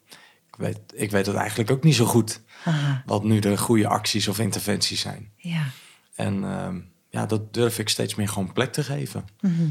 [0.56, 2.40] ik weet, ik weet het eigenlijk ook niet zo goed.
[2.64, 3.02] Aha.
[3.06, 5.30] Wat nu de goede acties of interventies zijn.
[5.36, 5.66] Ja.
[6.14, 9.24] En ehm, ja, dat durf ik steeds meer gewoon plek te geven.
[9.40, 9.66] Mhm.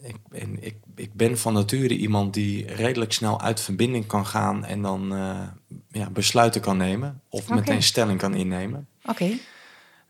[0.00, 4.64] Ik, ben, ik, ik ben van nature iemand die redelijk snel uit verbinding kan gaan
[4.64, 5.48] en dan eh,
[5.88, 7.20] ja, besluiten kan nemen.
[7.28, 8.88] Of meteen stelling kan innemen.
[9.04, 9.30] Oké.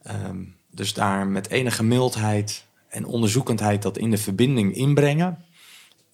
[0.03, 5.45] Ehm, dus daar met enige mildheid en onderzoekendheid dat in de verbinding inbrengen.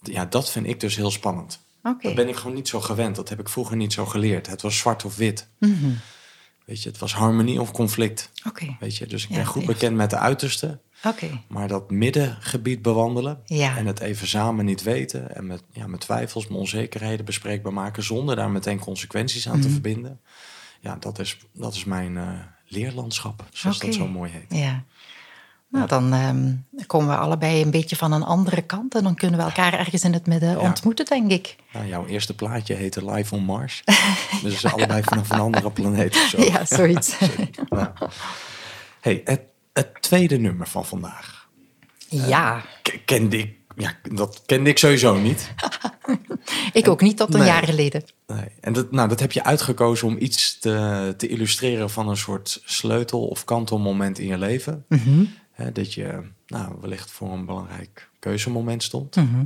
[0.02, 1.60] Ja, dat vind ik dus heel spannend.
[1.82, 3.16] Dat ben ik gewoon niet zo gewend.
[3.16, 4.46] Dat heb ik vroeger niet zo geleerd.
[4.46, 5.48] Het was zwart of wit.
[5.58, 5.90] Mhm.
[6.64, 8.30] Weet je, het was harmonie of conflict.
[8.80, 10.80] Weet je, dus ik Ja, ben goed bekend met de uiterste.
[11.48, 13.76] Maar dat middengebied bewandelen Ja.
[13.76, 18.02] en het even samen niet weten en met, ja, met twijfels, mijn onzekerheden bespreekbaar maken
[18.02, 19.62] zonder daar meteen consequenties aan Mhm.
[19.62, 20.20] te verbinden.
[20.80, 22.28] Ja, dat is, dat is mijn eh,
[22.66, 24.58] leerlandschap, zoals dat zo mooi heet.
[24.58, 24.84] Ja.
[25.70, 26.52] Nou, dan ehm,
[26.86, 30.02] komen we allebei een beetje van een andere kant en dan kunnen we elkaar ergens
[30.02, 31.56] in het midden ontmoeten, denk ik.
[31.72, 33.82] Nou, jouw eerste plaatje heette Live on Mars.
[34.42, 36.42] dus allebei vanaf een andere planeet of zo.
[36.42, 37.16] Ja, zoiets.
[37.68, 37.88] Nou.
[39.00, 39.40] Hey, het,
[39.72, 41.48] het tweede nummer van vandaag.
[42.08, 45.52] Ja, K- kende ik, ja, dat kende ik sowieso niet.
[46.72, 47.48] ik ook niet tot een Nee.
[47.48, 48.04] jaar geleden.
[48.26, 48.44] Nee.
[48.60, 52.62] En dat, nou, dat heb je uitgekozen om iets te, te illustreren van een soort
[52.64, 54.84] sleutel- of kantelmoment in je leven.
[54.88, 55.24] Mhm.
[55.60, 59.16] Hè, dat je nou, wellicht voor een belangrijk keuzemoment stond.
[59.16, 59.44] Mhm.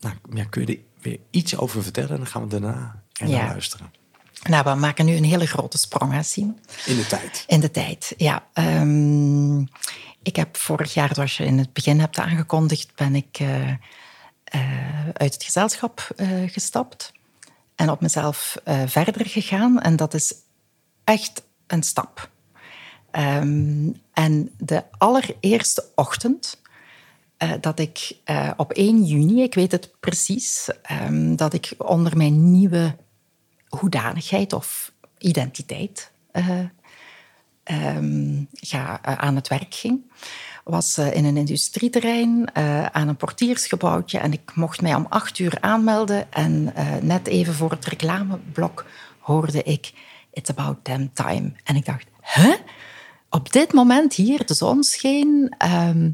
[0.00, 2.16] Nou, ja, kun je er weer iets over vertellen?
[2.16, 3.46] Dan gaan we daarna er Ja.
[3.46, 3.92] luisteren.
[4.48, 6.20] Nou, we maken nu een hele grote sprong, hè?
[6.86, 7.44] In de tijd.
[7.46, 8.46] In de tijd, ja.
[8.52, 9.60] Ehm,
[10.22, 13.68] ik heb vorig jaar, zoals je in het begin hebt aangekondigd, ben ik eh,
[14.44, 17.12] eh, uit het gezelschap eh, gestapt
[17.74, 18.56] en op mezelf
[18.86, 19.80] verder gegaan.
[19.80, 20.34] En dat is
[21.04, 22.30] echt een stap.
[23.14, 26.60] Ehm, en de allereerste ochtend
[27.36, 32.16] eh, dat ik eh, op 1 juni, ik weet het precies, ehm, dat ik onder
[32.16, 32.96] mijn nieuwe
[33.68, 36.58] hoedanigheid of identiteit eh,
[37.62, 40.12] ehm, ga, aan het werk ging,
[40.64, 42.54] was in een industrieterrein
[42.94, 44.18] aan een portiersgebouwtje.
[44.18, 46.32] En ik mocht mij om acht uur aanmelden.
[46.32, 46.72] En
[47.02, 48.84] net even voor het reclameblok
[49.18, 49.92] hoorde ik
[50.32, 51.52] It's about damn time.
[51.64, 52.54] En ik dacht, hè?
[53.34, 55.54] Op dit moment hier, de zon scheen.
[55.58, 56.10] ehm,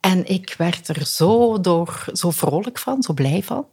[0.00, 3.66] en ik werd er zo, door, zo vrolijk van, zo blij van.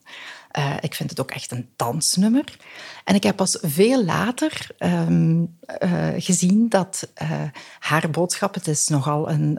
[0.52, 2.58] Eh, ik vind het ook echt een dansnummer.
[3.04, 7.42] En ik heb pas veel later ehm, eh, gezien dat eh,
[7.80, 9.58] haar boodschap, het is nogal een,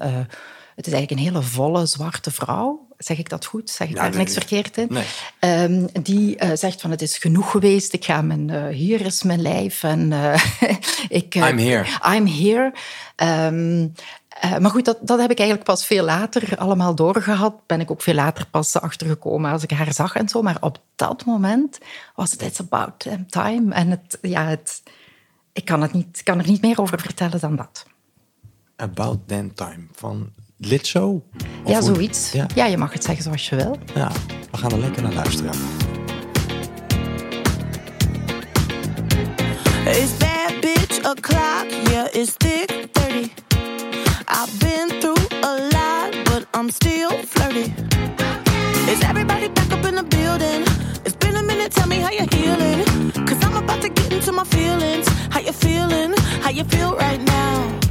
[0.74, 2.83] het is eigenlijk een hele volle zwarte vrouw.
[2.98, 3.70] Zeg ik dat goed?
[3.70, 4.86] Zeg ik Ja, daar niks verkeerd in?
[4.90, 5.04] Nee.
[5.38, 7.92] Ehm, die eh, zegt van het is genoeg geweest.
[7.92, 10.44] Ik ga mijn, eh, hier is mijn lijf en eh,
[11.20, 12.16] ik, eh, I'm here.
[12.16, 12.72] I'm here.
[13.16, 13.86] Ehm,
[14.40, 17.66] Eh, maar goed, dat, dat heb ik eigenlijk pas veel later allemaal doorgehad.
[17.66, 20.42] Ben ik ook veel later pas achtergekomen als ik haar zag en zo.
[20.42, 21.78] Maar op dat moment
[22.14, 23.74] was het It's About Time.
[23.74, 24.82] En het, ja, het,
[25.52, 27.86] ik kan, het niet, kan er niet meer over vertellen dan dat.
[28.76, 30.32] About Damn Time van
[30.64, 31.22] Litzo?
[31.64, 32.32] Of ja, zoiets.
[32.32, 32.46] Ja.
[32.54, 32.64] Ja.
[32.64, 33.78] je mag het zeggen zoals je wil.
[33.94, 34.10] ja,
[34.50, 35.52] we gaan er lekker naar luisteren.
[39.86, 43.30] It's bad bitch o'clock, yeah, it's thick 30.
[44.28, 47.72] I've been through a lot, but I'm still flirty.
[48.88, 50.62] Is everybody back up in the building?
[51.04, 52.84] It's been a minute, tell me how you're healing.
[53.26, 55.06] Cause I'm about to get into my feelings.
[55.30, 56.14] How you feeling?
[56.42, 57.83] How you feel right now?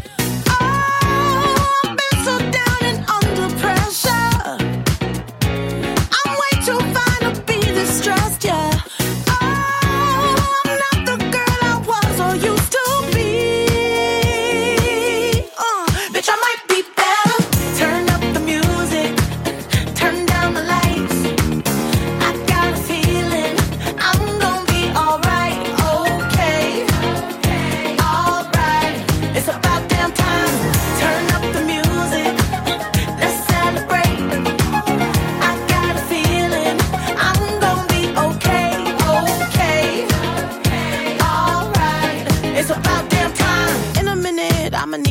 [3.94, 4.33] Show.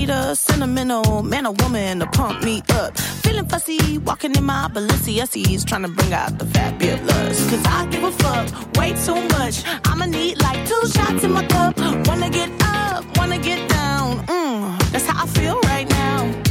[0.03, 2.99] Need a sentimental man or woman to pump me up.
[3.23, 7.39] Feeling fussy, walking in my Balenciennes, trying to bring out the fabulous.
[7.51, 8.47] Cause I give a fuck
[8.77, 9.63] way too much.
[9.85, 11.79] I'ma need like two shots in my cup.
[12.09, 14.27] Wanna get up, wanna get down.
[14.27, 16.42] Mm, that's how I feel right now.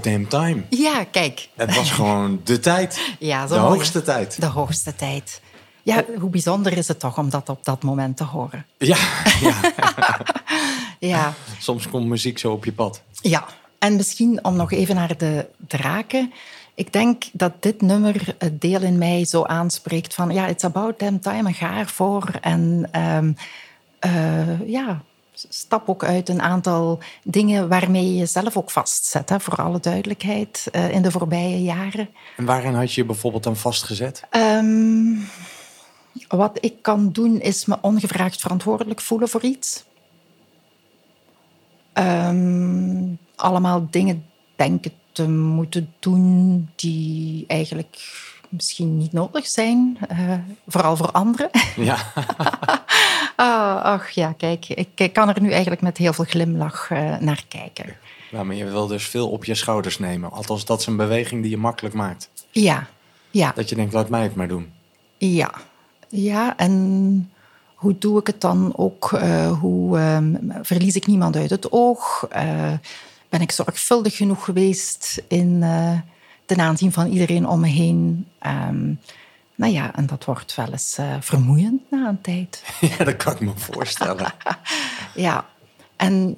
[0.00, 0.62] About Damn Time.
[0.70, 1.48] ja kijk.
[1.56, 3.00] Het was gewoon de tijd.
[3.18, 4.40] Ja, zo de mooi, hoogste tijd.
[4.40, 5.40] De hoogste tijd.
[5.82, 8.66] Ja, hoe bijzonder is het toch om dat op dat moment te horen.
[8.78, 8.96] Ja,
[9.40, 9.54] ja,
[10.98, 13.02] Ja, soms komt muziek zo op je pad.
[13.20, 13.46] ja.
[13.78, 16.32] En misschien om nog even naar de draken.
[16.74, 20.30] Ik denk dat dit nummer het deel in mij zo aanspreekt van...
[20.30, 22.30] Ja, it's about damn time en ga ervoor.
[22.40, 23.32] En ehm,
[23.98, 25.02] eh, ja,
[25.48, 29.28] stap ook uit een aantal dingen waarmee je jezelf ook vastzet.
[29.28, 32.08] Hè, voor alle duidelijkheid, eh, in de voorbije jaren.
[32.36, 34.22] En waarin had je je bijvoorbeeld aan vastgezet?
[34.30, 35.14] Ehm,
[36.28, 39.84] wat ik kan doen is me ongevraagd verantwoordelijk voelen voor iets.
[41.92, 43.04] Ehm,
[43.36, 44.24] allemaal dingen
[44.56, 47.98] denken te moeten doen die eigenlijk
[48.50, 50.34] misschien niet nodig zijn, eh,
[50.66, 51.50] vooral voor anderen.
[51.76, 51.98] Ja,
[53.40, 57.44] Ah, ach ja, kijk, ik, kan er nu eigenlijk met heel veel glimlach eh, naar
[57.48, 57.96] kijken.
[58.30, 60.32] ja, maar je wil dus veel op je schouders nemen.
[60.32, 62.30] Althans, dat is een beweging die je makkelijk maakt.
[62.50, 62.86] Ja,
[63.30, 63.52] ja.
[63.54, 64.72] Dat je denkt, laat mij het maar doen.
[65.18, 65.50] Ja,
[66.08, 67.32] ja en
[67.74, 69.12] hoe doe ik het dan ook?
[69.12, 72.28] Eh, hoe ehm, verlies ik niemand uit het oog?
[73.28, 75.64] Ben ik zorgvuldig genoeg geweest in
[76.50, 78.26] ten aanzien van iedereen om me heen?
[78.38, 78.92] Ehm,
[79.54, 82.62] nou ja, en dat wordt wel eens eh, vermoeiend na een tijd.
[82.98, 84.32] Ja, dat kan ik me voorstellen.
[85.14, 85.46] Ja,
[85.96, 86.36] en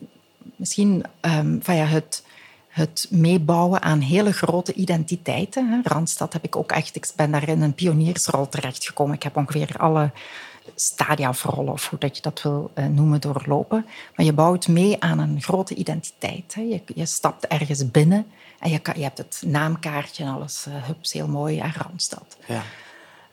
[0.57, 2.25] misschien ehm, van ja, het,
[2.69, 5.69] het meebouwen aan hele grote identiteiten.
[5.71, 5.81] hè.
[5.83, 9.15] Randstad heb ik ook echt, ik ben daar in een pioniersrol terechtgekomen.
[9.15, 10.11] Ik heb ongeveer alle
[10.75, 13.87] stadia verrollen, of hoe dat je dat wil eh, noemen, doorlopen.
[14.17, 16.55] Maar je bouwt mee aan een grote identiteit.
[16.55, 16.61] Hè.
[16.61, 18.27] Je, je stapt ergens binnen
[18.59, 22.37] en je, kan, je hebt het naamkaartje en alles, eh, hups, heel mooi, aan Randstad.
[22.47, 22.63] Ja.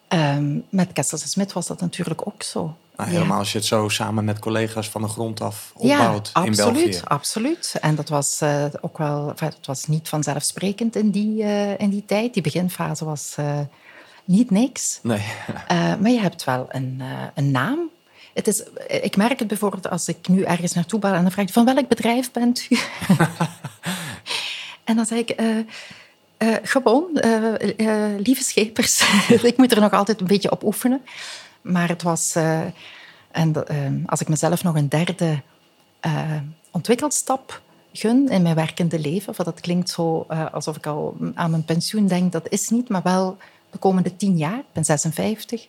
[0.07, 2.75] Ehm, met Kessels en Smit was dat natuurlijk ook zo.
[2.95, 3.15] Nou, Ja.
[3.17, 6.41] helemaal als je het zo samen met collega's van de grond af Ja, opbouwt in
[6.55, 6.61] België.
[6.61, 7.75] absoluut, absoluut.
[7.81, 11.43] En dat was eh, ook wel, dat was niet vanzelfsprekend in die,
[11.77, 12.33] in die tijd.
[12.33, 13.35] Die beginfase was
[14.29, 14.99] niet niks.
[15.03, 15.21] Nee,
[15.67, 17.79] Eh, maar je hebt wel een, eh, een naam.
[18.33, 21.45] Het is, ik merk het bijvoorbeeld als ik nu ergens naartoe bel en dan vraag
[21.45, 22.77] ik van welk bedrijf bent u?
[24.83, 25.57] en dan zeg ik, eh,
[26.37, 27.53] eh, gewoon, eh,
[28.13, 29.03] eh, lieve schepers.
[29.41, 31.01] ik moet er nog altijd een beetje op oefenen.
[31.61, 32.61] Maar het was, eh,
[33.31, 35.41] en dat, eh, als ik mezelf nog een derde
[35.99, 36.21] eh,
[36.71, 37.61] ontwikkelstap
[37.93, 41.65] gun in mijn werkende leven, want dat klinkt zo eh, alsof ik al aan mijn
[41.65, 43.37] pensioen denk, dat is niet, maar wel
[43.71, 45.67] de komende tien jaar, ik ben 56,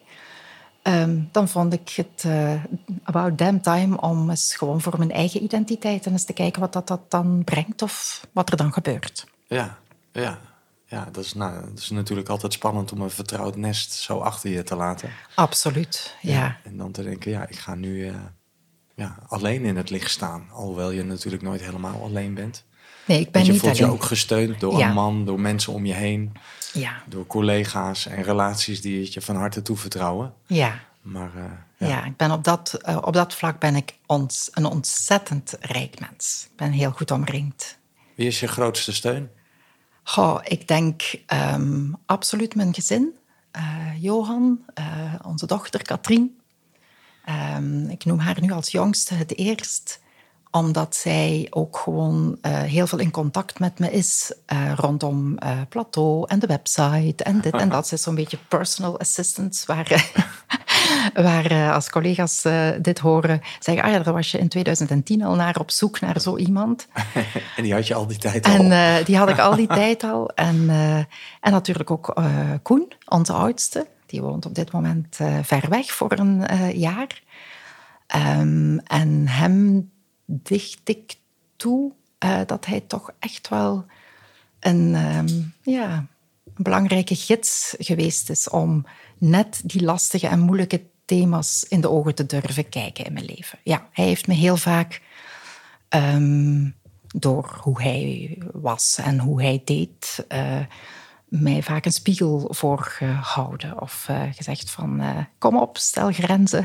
[0.82, 2.64] ehm, dan vond ik het eh,
[3.02, 6.72] about damn time om eens gewoon voor mijn eigen identiteit en eens te kijken wat
[6.72, 9.26] dat, dat dan brengt of wat er dan gebeurt.
[9.48, 9.78] ja,
[10.12, 10.38] ja.
[10.90, 14.50] Ja, dat is, nou, dat is natuurlijk altijd spannend om een vertrouwd nest zo achter
[14.50, 15.10] je te laten.
[15.34, 16.56] Absoluut, ja.
[16.64, 18.14] En dan te denken, ja, ik ga nu eh,
[18.94, 20.48] ja, alleen in het licht staan.
[20.52, 22.64] Alhoewel je natuurlijk nooit helemaal alleen bent.
[23.10, 23.86] Nee, ik ben je niet voelt alleen.
[23.86, 24.88] je ook gesteund door Ja.
[24.88, 26.32] een man, door mensen om je heen.
[26.72, 30.34] Ja, Door collega's en relaties die het je van harte toevertrouwen.
[30.46, 30.80] ja.
[31.02, 31.42] Maar eh,
[31.76, 32.04] Ja, ja.
[32.04, 36.46] ik ben op, dat, eh, op dat vlak ben ik ons, een ontzettend rijk mens.
[36.50, 37.78] Ik ben heel goed omringd.
[38.14, 39.30] wie is je grootste steun?
[40.02, 43.14] Goh, ik denk ehm, absoluut mijn gezin.
[43.50, 43.62] Eh,
[43.98, 44.64] Johan,
[45.22, 46.38] onze dochter Katrien.
[47.24, 50.00] Ehm, ik noem haar nu als jongste het eerst,
[50.50, 55.50] omdat zij ook gewoon eh, heel veel in contact met me is eh, rondom eh,
[55.68, 57.88] plateau en de website en dit en dat.
[57.88, 60.12] Ze is zo'n beetje personal assistant, waar,
[61.14, 62.42] waar als collega's
[62.82, 66.20] dit horen, zeggen, ah ja, daar was je in 2010 al naar op zoek naar
[66.20, 66.86] zo iemand.
[67.56, 68.52] En die had je al die tijd al.
[68.52, 70.28] En die had ik al die tijd al.
[70.28, 70.70] En,
[71.40, 72.14] en natuurlijk ook
[72.62, 73.86] Koen, onze oudste.
[74.06, 76.44] Die woont op dit moment ver weg voor een
[76.78, 77.22] jaar.
[78.06, 79.90] Ehm, en hem
[80.30, 81.16] dicht ik
[81.56, 83.84] toe eh, dat hij toch echt wel
[84.60, 85.28] een, ehm,
[85.62, 86.06] ja,
[86.56, 88.86] belangrijke gids geweest is om
[89.18, 93.58] net die lastige en moeilijke thema's in de ogen te durven kijken in mijn leven.
[93.62, 95.02] Ja, hij heeft me heel vaak
[95.88, 96.68] ehm,
[97.06, 100.60] door hoe hij was en hoe hij deed, eh,
[101.24, 103.80] mij vaak een spiegel voorgehouden.
[103.80, 105.02] Of eh, gezegd van,
[105.38, 106.64] kom op, stel grenzen.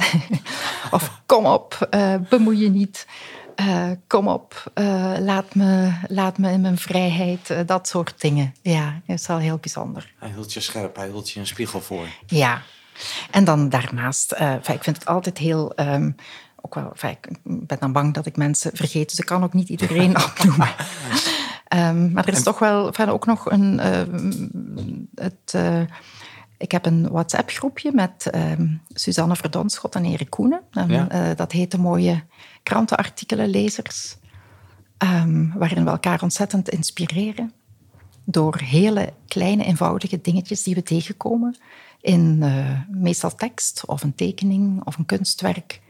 [0.92, 1.88] of kom op,
[2.30, 3.08] bemoei je niet.
[3.56, 7.50] Eh, kom op, eh, laat, me, laat me in mijn vrijheid.
[7.50, 8.56] eh, dat soort dingen.
[8.62, 10.14] Ja, dat is wel heel bijzonder.
[10.20, 12.08] Hij hield je scherp, hij hield je een spiegel voor.
[12.28, 12.62] Ja,
[13.32, 14.32] en dan daarnaast,
[14.72, 15.74] ik vind het altijd heel.
[15.76, 16.12] ehm,
[16.62, 19.70] ook wel, ik ben dan bang dat ik mensen vergeet, dus ik kan ook niet
[19.70, 20.70] iedereen opnoemen.
[21.68, 23.80] Ehm, maar er is toch wel ook nog een.
[23.80, 24.32] ehm,
[25.16, 25.56] het,
[26.58, 30.62] ik heb een WhatsApp-groepje met ehm, Suzanne Verdonschot en Erik Koenen.
[30.72, 31.10] En, Ja.
[31.10, 32.24] eh, dat heet de mooie
[32.64, 34.18] krantenartikelen lezers.
[34.98, 37.54] ehm, waarin we elkaar ontzettend inspireren
[38.24, 41.58] door hele kleine, eenvoudige dingetjes die we tegenkomen
[42.02, 45.82] in eh, meestal tekst of een tekening of een kunstwerk.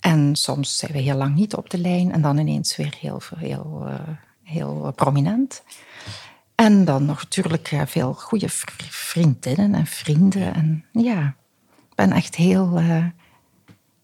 [0.00, 3.20] En soms zijn we heel lang niet op de lijn en dan ineens weer heel,
[3.36, 3.94] heel, eh,
[4.42, 5.62] heel prominent.
[6.58, 10.54] En dan nog natuurlijk eh, veel goede vri- vriendinnen en vrienden.
[10.54, 11.36] En ja,
[11.88, 13.04] ik ben echt heel, eh,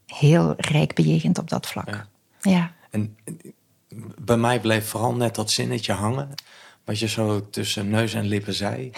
[0.07, 1.88] heel rijk bejegend op dat vlak.
[1.88, 2.07] Ja.
[2.40, 2.72] ja.
[2.90, 3.16] En
[4.18, 6.28] bij mij bleef vooral net dat zinnetje hangen.
[6.84, 8.90] Wat je zo tussen neus en lippen zei.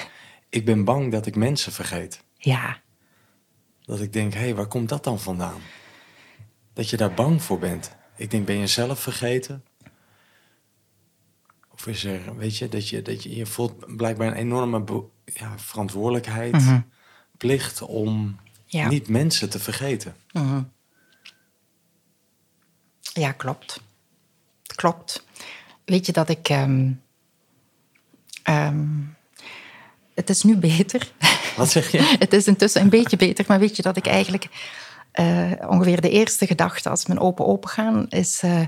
[0.48, 2.22] Ik ben bang dat ik mensen vergeet.
[2.38, 2.78] ja.
[3.84, 5.60] Dat ik denk, hé, hey, waar komt dat dan vandaan?
[6.72, 7.90] Dat je daar bang voor bent.
[8.16, 9.64] Ik denk, ben je zelf vergeten?
[11.76, 15.58] Of is er, weet je, dat je, dat je, je voelt blijkbaar een enorme ja,
[15.58, 16.62] verantwoordelijkheid,
[17.36, 18.88] plicht om Ja.
[18.88, 20.14] niet mensen te vergeten.
[23.14, 23.80] Ja, klopt.
[24.74, 25.24] Klopt.
[25.84, 26.48] Weet je dat ik.
[26.48, 26.92] ehm,
[28.42, 28.86] ehm,
[30.14, 31.12] het is nu beter.
[31.56, 31.98] Wat zeg je?
[32.18, 34.46] het is intussen een beetje beter, maar weet je dat ik eigenlijk
[35.12, 38.42] eh, ongeveer de eerste gedachte als mijn open open gaan is.
[38.42, 38.60] eh,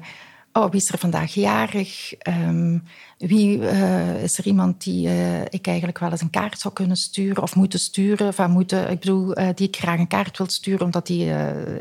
[0.53, 2.15] oh, wie is er vandaag jarig?
[2.15, 2.79] Ehm,
[3.19, 6.97] wie eh, is er iemand die eh, ik eigenlijk wel eens een kaart zou kunnen
[6.97, 8.29] sturen of moeten sturen?
[8.29, 11.33] Of moeten, ik bedoel, eh, die ik graag een kaart wil sturen omdat die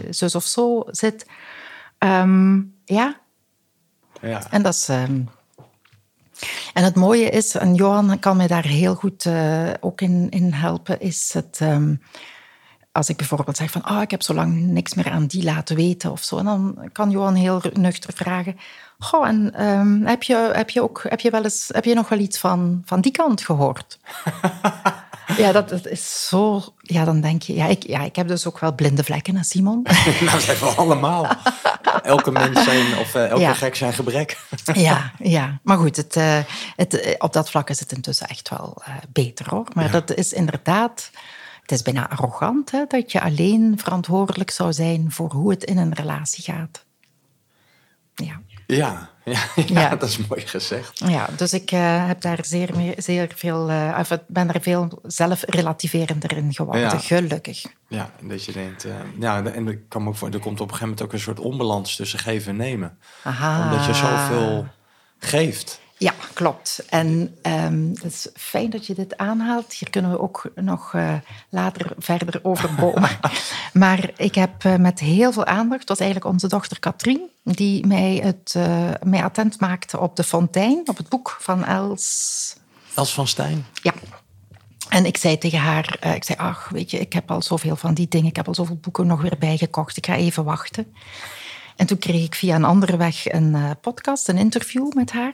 [0.09, 1.25] zus of zo zit.
[1.97, 3.19] Ehm, ja,
[4.21, 4.51] Ja.
[4.51, 4.89] en dat is.
[4.89, 5.21] ehm,
[6.73, 9.29] En het mooie is, en Johan kan mij daar heel goed
[9.79, 11.59] ook in, in helpen, is het...
[12.97, 15.43] Als ik bijvoorbeeld zeg van, ah, oh, ik heb zo lang niks meer aan die
[15.43, 18.57] laten weten of zo, en dan kan Johan heel nuchter vragen,
[18.99, 22.09] goh, en um, heb, je, heb, je ook, heb, je wel eens, heb je nog
[22.09, 23.97] wel iets van, van die kant gehoord?
[25.37, 26.63] Ja, dat, dat, is zo...
[26.81, 27.53] Ja, dan denk je...
[27.53, 29.81] Ja ik, ja, ik heb dus ook wel blinde vlekken, hè, Simon?
[29.85, 31.27] nou, dat hebben we allemaal.
[32.03, 33.53] Elke mens zijn, of uh, elke ja.
[33.53, 34.37] gek zijn gebrek.
[34.73, 36.37] ja, ja, maar goed, het, uh,
[36.75, 39.65] het, uh, op dat vlak is het intussen echt wel beter, hoor.
[39.73, 39.91] Maar ja.
[39.91, 41.09] dat is inderdaad...
[41.67, 45.77] Het is bijna arrogant, hè, dat je alleen verantwoordelijk zou zijn voor hoe het in
[45.77, 46.85] een relatie gaat.
[48.15, 48.41] Ja.
[48.67, 50.99] Ja, ja, ja, ja, dat is mooi gezegd.
[50.99, 56.37] Ja, dus ik uh, heb daar zeer, zeer veel, uh, of ben er veel zelfrelativerender
[56.37, 56.97] in geworden, ja.
[56.97, 57.65] gelukkig.
[57.87, 60.71] Ja, en dat je denkt, uh, ja, en er, kan ook voor, er komt op
[60.71, 62.97] een gegeven moment ook een soort onbalans tussen geven en nemen.
[63.23, 63.63] Aha.
[63.63, 64.67] Omdat je zoveel
[65.19, 65.81] geeft.
[65.99, 66.83] Ja, klopt.
[66.89, 69.73] En um, het is fijn dat je dit aanhaalt.
[69.73, 71.13] Hier kunnen we ook nog uh,
[71.49, 73.09] later verder over bomen.
[73.73, 78.19] maar ik heb uh, met heel veel aandacht, was eigenlijk onze dochter Katrien, die mij,
[78.23, 82.55] het, uh, mij attent maakte op De Fontein, op het boek van Els...
[82.95, 83.65] Els van Stijn?
[83.81, 83.93] Ja.
[84.89, 87.93] En ik zei tegen haar, ik zei, ach, weet je, ik heb al zoveel van
[87.93, 90.93] die dingen, ik heb al zoveel boeken nog weer bijgekocht, ik ga even wachten.
[91.77, 95.33] En toen kreeg ik via een andere weg een podcast, een interview met haar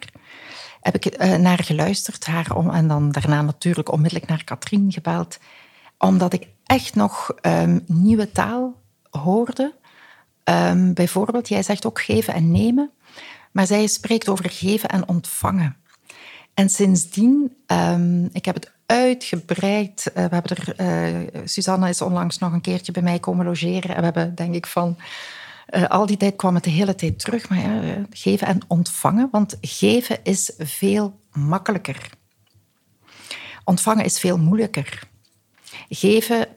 [0.84, 2.26] heb ik uh, naar geluisterd.
[2.26, 5.40] Haar om, en dan daarna natuurlijk onmiddellijk naar Katrien gebeld.
[5.98, 9.74] Omdat ik echt nog um, nieuwe taal hoorde.
[10.44, 12.92] Um, bijvoorbeeld, jij zegt ook geven en nemen.
[13.52, 15.78] Maar zij spreekt over geven en ontvangen.
[16.54, 20.06] En sindsdien, um, ik heb het uitgebreid.
[20.08, 23.90] Uh, we hebben er, is onlangs nog een keertje bij mij komen logeren.
[23.90, 24.98] En we hebben, denk ik, van
[25.70, 29.28] uh, al die tijd kwam het de hele tijd terug, maar eh, geven en ontvangen.
[29.32, 32.10] Want geven is veel makkelijker.
[33.64, 35.08] Ontvangen is veel moeilijker.
[35.90, 36.48] Geven,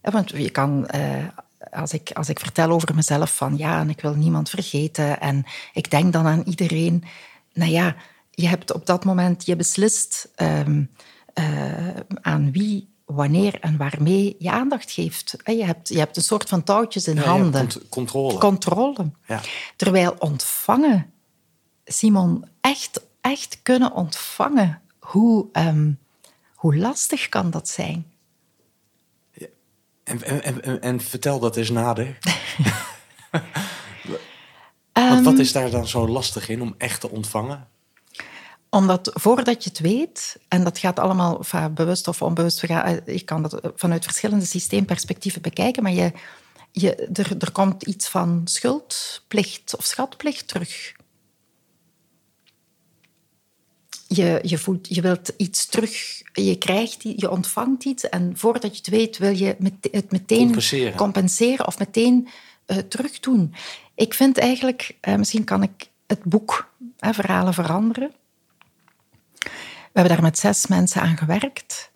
[0.00, 1.24] want je kan, uh,
[1.70, 5.44] als, ik, als ik vertel over mezelf van ja, en ik wil niemand vergeten en
[5.72, 7.04] ik denk dan aan iedereen.
[7.52, 7.96] Nou ja,
[8.30, 10.90] je hebt op dat moment, je beslist um,
[11.34, 11.88] uh,
[12.20, 15.36] aan wie wanneer en waarmee je aandacht geeft.
[15.44, 17.68] Je hebt, je hebt een soort van touwtjes in ja, handen.
[17.88, 18.38] controle.
[18.38, 19.10] Controle.
[19.26, 19.40] Ja.
[19.76, 21.12] Terwijl ontvangen,
[21.84, 25.98] Simon, echt, echt kunnen ontvangen, hoe, um,
[26.54, 28.06] hoe lastig kan dat zijn?
[29.32, 29.46] Ja.
[30.04, 32.18] En, en, en, en, vertel dat eens nader.
[35.22, 37.68] Wat is daar dan zo lastig in om echt te ontvangen?
[38.74, 42.60] Omdat voordat je het weet, en dat gaat allemaal enfin, bewust of onbewust,
[43.06, 46.12] je kan dat vanuit verschillende systeemperspectieven bekijken, maar je,
[46.70, 50.92] je, er, er komt iets van schuldplicht of schatplicht terug.
[54.08, 58.76] Je, je, voelt, je wilt iets terug, je krijgt, je ontvangt iets en voordat je
[58.76, 59.56] het weet wil je
[59.90, 62.28] het meteen compenseren, compenseren of meteen
[62.66, 63.54] uh, terugdoen.
[63.94, 68.12] Ik vind eigenlijk, uh, misschien kan ik het boek Verhalen veranderen,
[69.92, 71.90] hebben daar met zes mensen aan gewerkt.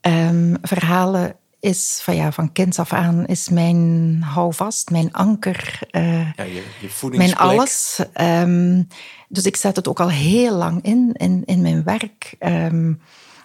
[0.00, 6.32] Um, verhalen is van, ja, van kinds af aan is mijn houvast, mijn anker, uh,
[6.32, 8.00] ja, je, je mijn alles.
[8.20, 8.88] Um,
[9.28, 12.34] dus ik zet het ook al heel lang in, in, in mijn werk.
[12.40, 13.00] Um,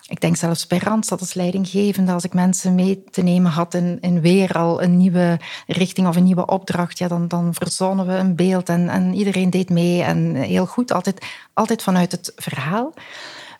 [0.07, 3.97] ik denk zelfs bij Randstad als leidinggevende, als ik mensen mee te nemen had in,
[4.01, 8.13] in weer al een nieuwe richting of een nieuwe opdracht, ja, dan, dan verzonnen we
[8.13, 12.93] een beeld en, en iedereen deed mee en heel goed, altijd, altijd vanuit het verhaal.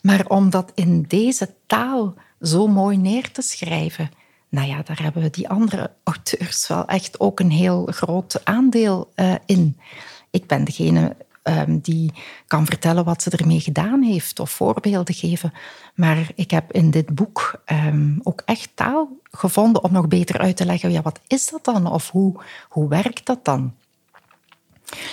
[0.02, 4.12] Maar om dat in deze taal zo mooi neer te schrijven,
[4.50, 9.12] nou ja, daar hebben we die andere auteurs wel echt ook een heel groot aandeel
[9.16, 9.78] uh, in.
[10.30, 12.14] Ik ben degene um, die
[12.48, 15.54] kan vertellen wat ze ermee gedaan heeft of voorbeelden geven.
[15.96, 20.58] Maar ik heb in dit boek um, ook echt taal gevonden om nog beter uit
[20.58, 21.92] te leggen, ja, wat is dat dan?
[21.92, 23.74] Of hoe, hoe werkt dat dan?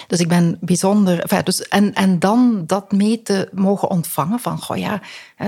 [0.06, 1.20] Dus ik ben bijzonder.
[1.20, 5.00] Enfin, dus, en, en dan dat mee te mogen ontvangen van, goh ja,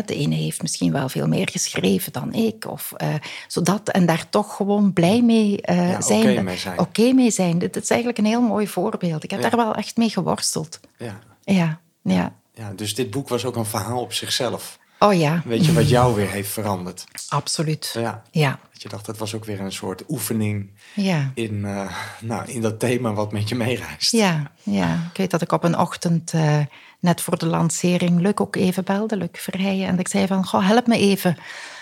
[0.06, 2.66] de ene heeft misschien wel veel meer geschreven dan ik.
[2.70, 3.14] Of, uh,
[3.48, 6.20] zodat, en daar toch gewoon blij mee uh, ja, zijn.
[6.20, 6.78] Oké okay mee zijn.
[6.78, 7.58] Okay mee zijn.
[7.58, 9.24] Dit is eigenlijk een heel mooi voorbeeld.
[9.24, 9.48] Ik heb Ja.
[9.48, 10.80] daar wel echt mee geworsteld.
[10.98, 11.18] Ja.
[11.44, 12.32] Ja, ja.
[12.54, 14.77] ja, dus dit boek was ook een verhaal op zichzelf.
[14.98, 17.04] Oh ja, Weet je wat jou weer heeft veranderd?
[17.28, 17.90] absoluut.
[17.94, 18.22] Ja.
[18.30, 21.30] Ja, Dat je dacht, dat was ook weer een soort oefening ja.
[21.34, 21.90] in, eh,
[22.20, 24.12] nou, in dat thema wat met je meereist.
[24.12, 26.58] Ja, ja, ik weet dat ik op een ochtend eh,
[27.00, 29.88] net voor de lancering Luc ook even belde, Luc Verheijen.
[29.88, 31.36] En ik zei van, goh, help me even.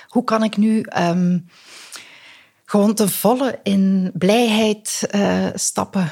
[0.09, 1.39] Hoe kan ik nu ehm,
[2.65, 6.11] gewoon ten volle in blijheid eh, stappen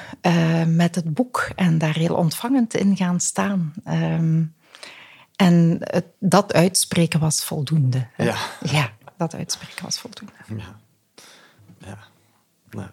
[0.66, 3.72] met het boek en daar heel ontvangend in gaan staan?
[3.84, 4.42] Ehm,
[5.36, 8.06] En het, dat uitspreken was voldoende.
[8.12, 8.24] hè.
[8.24, 8.36] Ja.
[8.62, 10.32] Ja, dat uitspreken was voldoende.
[10.56, 10.76] Ja.
[11.78, 11.98] Ja.
[12.70, 12.88] Nou.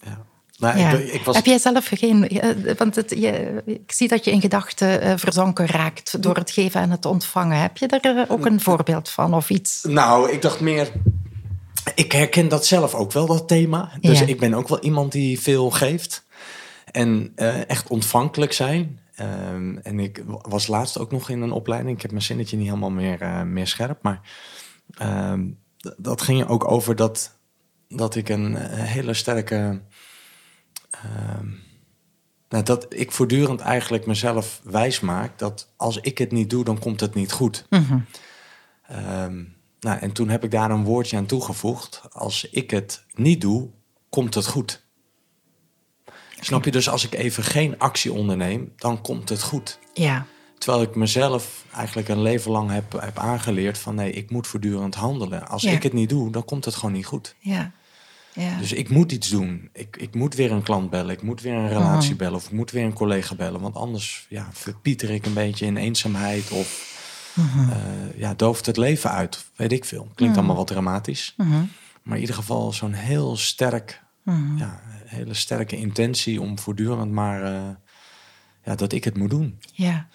[0.00, 0.24] Ja.
[0.58, 0.90] Nou, Ja.
[0.90, 1.36] ik, ik was...
[1.36, 2.28] Heb jij zelf geen...
[2.28, 6.50] eh, Want het, je, ik zie dat je in gedachten eh, verzonken raakt door het
[6.50, 7.60] geven en het ontvangen.
[7.60, 9.84] Heb je daar eh, ook een voorbeeld van of iets?
[9.88, 10.92] Nou, ik dacht meer.
[11.94, 13.90] Ik herken dat zelf ook wel, dat thema.
[14.00, 14.26] Dus Ja.
[14.26, 16.24] ik ben ook wel iemand die veel geeft.
[16.90, 17.32] En
[17.66, 19.00] echt ontvankelijk zijn.
[19.16, 21.96] Ehm, en ik was laatst ook nog in een opleiding.
[21.96, 24.02] Ik heb mijn zinnetje niet helemaal meer, eh, meer scherp.
[24.02, 24.20] Maar
[24.90, 25.50] ehm,
[25.96, 27.38] dat ging ook over dat,
[27.88, 29.82] dat ik een eh, hele sterke...
[30.90, 31.48] ehm,
[32.48, 35.38] nou, dat ik voortdurend eigenlijk mezelf wijs maak...
[35.38, 37.66] dat als ik het niet doe, dan komt het niet goed.
[38.82, 39.44] Ehm,
[39.80, 42.02] nou, en toen heb ik daar een woordje aan toegevoegd.
[42.12, 43.70] Als ik het niet doe,
[44.08, 44.85] komt het goed.
[46.40, 46.70] Snap je?
[46.70, 49.78] Dus als ik even geen actie onderneem, dan komt het goed.
[49.94, 50.26] Ja,
[50.58, 54.94] Terwijl ik mezelf eigenlijk een leven lang heb, heb aangeleerd van nee, ik moet voortdurend
[54.94, 55.48] handelen.
[55.48, 55.70] Als Ja.
[55.70, 57.34] ik het niet doe, dan komt het gewoon niet goed.
[57.40, 57.72] ja.
[58.32, 58.58] ja.
[58.58, 59.68] Dus ik moet iets doen.
[59.72, 61.10] Ik, ik moet weer een klant bellen.
[61.14, 62.34] Ik moet weer een relatie bellen.
[62.34, 63.60] Of ik moet weer een collega bellen.
[63.60, 66.50] Want anders ja, verpieter ik een beetje in eenzaamheid.
[66.50, 66.94] Of
[67.36, 69.44] eh, ja, dooft het leven uit.
[69.56, 70.08] Weet ik veel.
[70.14, 71.34] Klinkt allemaal wat dramatisch.
[72.02, 74.02] Maar in ieder geval zo'n heel sterk...
[74.56, 77.42] Ja, hele sterke intentie om voortdurend maar...
[77.42, 77.68] eh,
[78.64, 79.58] ja, dat ik het moet doen.
[79.72, 80.06] ja,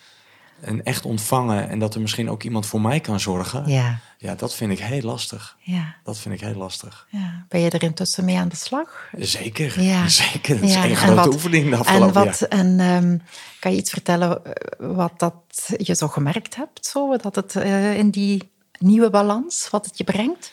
[0.61, 1.69] En echt ontvangen.
[1.69, 3.67] En dat er misschien ook iemand voor mij kan zorgen.
[3.67, 5.57] ja, Ja, dat vind ik heel lastig.
[5.59, 7.07] ja, Dat vind ik heel lastig.
[7.09, 7.45] ja.
[7.49, 9.09] Ben je er intussen mee aan de slag?
[9.17, 10.07] Zeker, Ja.
[10.23, 10.55] zeker.
[10.59, 12.49] Dat is Ja, één en grote wat- oefening de En, afgelopen wat, jaar.
[12.49, 13.17] en ehm,
[13.59, 14.53] kan je iets vertellen eh,
[14.95, 15.35] wat dat
[15.77, 16.85] je zo gemerkt hebt?
[16.85, 20.51] Zo, dat het eh, in die nieuwe balans, wat het je brengt?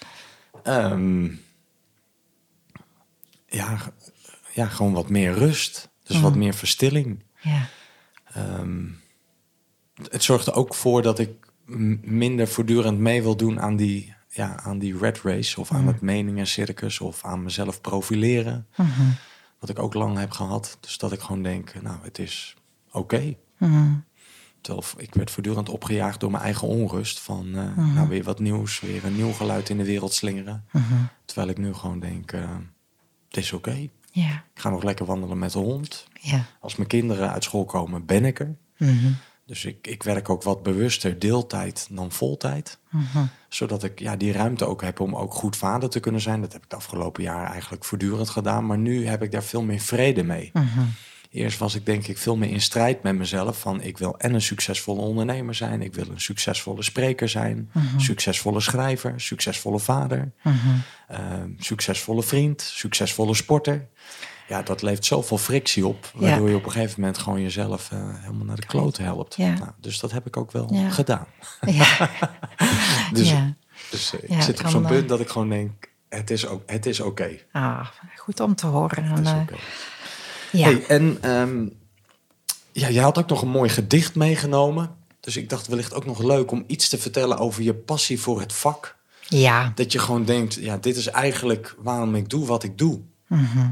[0.62, 1.28] Ehm,
[3.48, 3.78] ja,
[4.54, 5.88] ja, gewoon wat meer rust.
[6.02, 7.22] Dus wat meer verstilling.
[7.40, 7.68] Ja,
[10.10, 11.30] Het zorgt er ook voor dat ik
[12.02, 15.60] minder voortdurend mee wil doen aan die, ja, aan die red race.
[15.60, 17.00] Of aan het meningencircus.
[17.00, 18.66] Of aan mezelf profileren.
[19.58, 20.78] Wat ik ook lang heb gehad.
[20.80, 22.56] Dus dat ik gewoon denk, nou, het is
[22.92, 23.36] oké.
[24.60, 27.20] Terwijl ik werd voortdurend opgejaagd door mijn eigen onrust.
[27.20, 30.64] Van eh, nou, weer wat nieuws, weer een nieuw geluid in de wereld slingeren.
[31.24, 32.50] Terwijl ik nu gewoon denk, eh,
[33.28, 33.88] het is oké.
[34.10, 36.06] ja, Ik ga nog lekker wandelen met de hond.
[36.20, 36.44] ja.
[36.60, 38.56] Als mijn kinderen uit school komen, ben ik er.
[39.46, 42.78] Dus ik, ik werk ook wat bewuster deeltijd dan voltijd.
[43.48, 46.40] Zodat ik ja, die ruimte ook heb om ook goed vader te kunnen zijn.
[46.40, 48.66] Dat heb ik de afgelopen jaar eigenlijk voortdurend gedaan.
[48.66, 50.50] Maar nu heb ik daar veel meer vrede mee.
[51.30, 53.60] Eerst was ik denk ik veel meer in strijd met mezelf.
[53.60, 55.82] Van ik wil en een succesvolle ondernemer zijn.
[55.82, 57.70] Ik wil een succesvolle spreker zijn.
[57.96, 59.20] Succesvolle schrijver.
[59.20, 60.32] Succesvolle vader.
[61.08, 62.62] ehm, succesvolle vriend.
[62.62, 63.88] Succesvolle sporter.
[64.48, 66.10] Ja, dat levert zoveel frictie op.
[66.14, 66.50] Waardoor Ja.
[66.52, 69.36] je op een gegeven moment gewoon jezelf eh, helemaal naar de kloot helpt.
[69.36, 69.52] Ja.
[69.58, 70.90] Nou, dus dat heb ik ook wel Ja.
[70.90, 71.26] gedaan.
[71.66, 71.86] ja.
[73.12, 73.32] Dus,
[73.90, 76.62] dus eh, ik zit op zo'n punt eh, dat ik gewoon denk, het is, ook,
[76.66, 77.28] het is oké.
[77.52, 79.04] Ah, goed om te horen.
[79.04, 79.58] En, Het is.
[80.52, 80.64] Ja.
[80.64, 81.66] Hey, en ehm,
[82.72, 84.96] ja, je had ook nog een mooi gedicht meegenomen.
[85.20, 88.40] Dus ik dacht wellicht ook nog leuk om iets te vertellen over je passie voor
[88.40, 88.96] het vak.
[89.28, 93.00] ja, Dat je gewoon denkt, ja, dit is eigenlijk waarom ik doe wat ik doe.
[93.26, 93.70] Mhm.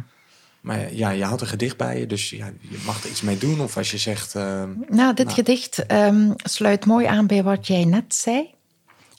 [0.61, 3.39] Maar ja, je had een gedicht bij je, dus ja, je mag er iets mee
[3.39, 3.61] doen.
[3.61, 7.85] Of als je zegt, ehm, Nou, dit gedicht ehm, sluit mooi aan bij wat jij
[7.85, 8.55] net zei.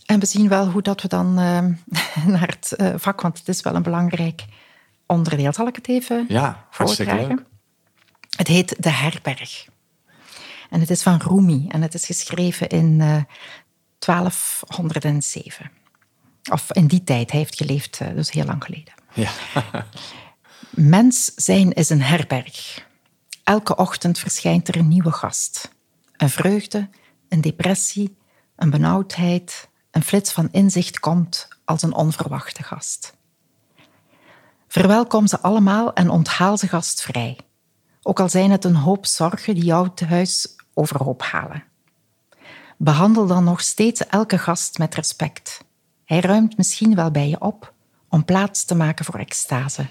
[0.05, 1.33] En we zien wel hoe dat we dan
[2.33, 4.45] naar het eh, vak, want het is wel een belangrijk
[5.07, 5.53] onderdeel.
[5.53, 7.37] Zal ik het even ja, hartstikke voordragen?
[7.37, 7.45] leuk.
[8.37, 9.67] Het heet De Herberg.
[10.69, 13.21] En het is van Rumi en het is geschreven in eh
[13.99, 15.71] 1207.
[16.51, 18.93] Of in die tijd, hij heeft geleefd, eh, dus heel lang geleden.
[19.13, 19.31] Ja.
[20.69, 22.85] Mens zijn is een herberg.
[23.43, 25.71] Elke ochtend verschijnt er een nieuwe gast.
[26.17, 26.89] Een vreugde,
[27.29, 28.17] een depressie,
[28.55, 33.16] een benauwdheid, een flits van inzicht komt als een onverwachte gast.
[34.78, 37.38] Verwelkom ze allemaal en onthaal ze gastvrij.
[38.01, 41.63] Ook al zijn het een hoop zorgen die jouw tehuis overhoop halen.
[42.78, 45.63] Behandel dan nog steeds elke gast met respect.
[46.05, 47.73] Hij ruimt misschien wel bij je op
[48.09, 49.86] om plaats te maken voor extase.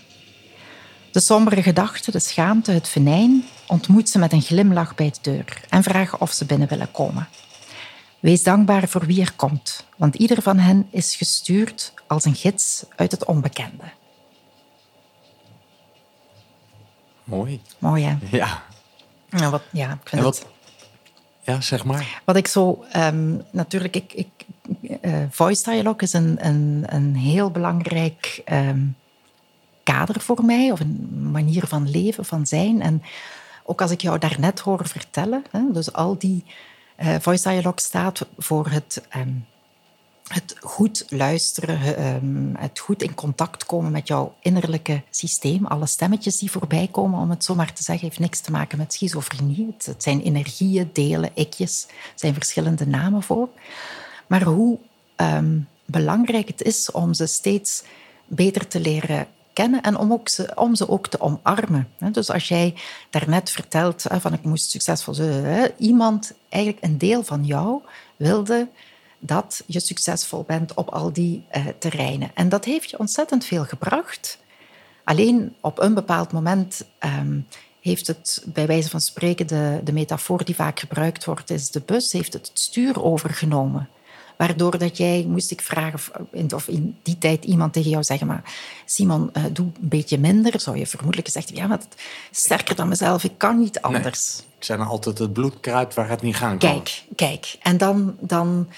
[1.12, 5.60] De sombere gedachten, de schaamte, het venijn ontmoet ze met een glimlach bij de deur
[5.68, 7.28] en vraag of ze binnen willen komen.
[8.20, 12.84] Wees dankbaar voor wie er komt, want ieder van hen is gestuurd als een gids
[12.96, 13.95] uit het onbekende.
[17.26, 17.60] Mooi.
[17.78, 18.16] Mooi hè?
[18.36, 18.62] Ja.
[19.30, 20.38] Nou, wat, ja, ik vind En het...
[20.38, 20.46] wat,
[21.42, 22.22] ja, zeg maar.
[22.24, 24.28] Wat ik zo, ehm, natuurlijk, ik, ik,
[25.00, 28.80] eh, voice dialogue is een, een, een heel belangrijk ehm,
[29.82, 32.82] kader voor mij, of een manier van leven, van zijn.
[32.82, 33.02] En
[33.64, 36.44] ook als ik jou daarnet hoor vertellen, hè, dus al die
[36.96, 39.28] Eh, voice Dialogue staat voor het, ehm,
[40.28, 45.66] het goed luisteren, ehm, het goed in contact komen met jouw innerlijke systeem.
[45.66, 48.78] Alle stemmetjes die voorbij komen, om het zo maar te zeggen, heeft niks te maken
[48.78, 49.66] met schizofrenie.
[49.66, 53.48] Het, het zijn energieën, delen, ikjes, er zijn verschillende namen voor.
[54.26, 54.78] Maar hoe
[55.16, 57.82] ehm, belangrijk het is om ze steeds
[58.26, 61.88] beter te leren kennen en om, ook ze, om ze ook te omarmen.
[62.12, 62.74] Dus als jij
[63.10, 67.82] daarnet vertelt van ik moest succesvol zijn, iemand, eigenlijk een deel van jou,
[68.16, 68.68] wilde
[69.18, 72.30] dat je succesvol bent op al die uh, terreinen.
[72.34, 74.38] En dat heeft je ontzettend veel gebracht.
[75.04, 76.84] Alleen op een bepaald moment
[77.18, 77.46] um,
[77.80, 81.82] heeft het, bij wijze van spreken, de, de metafoor die vaak gebruikt wordt, is de
[81.86, 83.88] bus heeft het stuur overgenomen.
[84.36, 86.00] Waardoor dat jij, moest ik vragen,
[86.54, 88.54] of in die tijd iemand tegen jou zeggen, maar
[88.84, 90.60] Simon, uh, doe een beetje minder.
[90.60, 93.80] Zou je vermoedelijk gezegd hebben, ja, maar het is sterker dan mezelf, ik kan niet
[93.80, 94.36] anders.
[94.36, 96.70] Nee, ik zei dan altijd het bloedkruid waar het niet gaan kan.
[96.72, 97.56] Kijk, kijk.
[97.62, 98.68] En dan, dan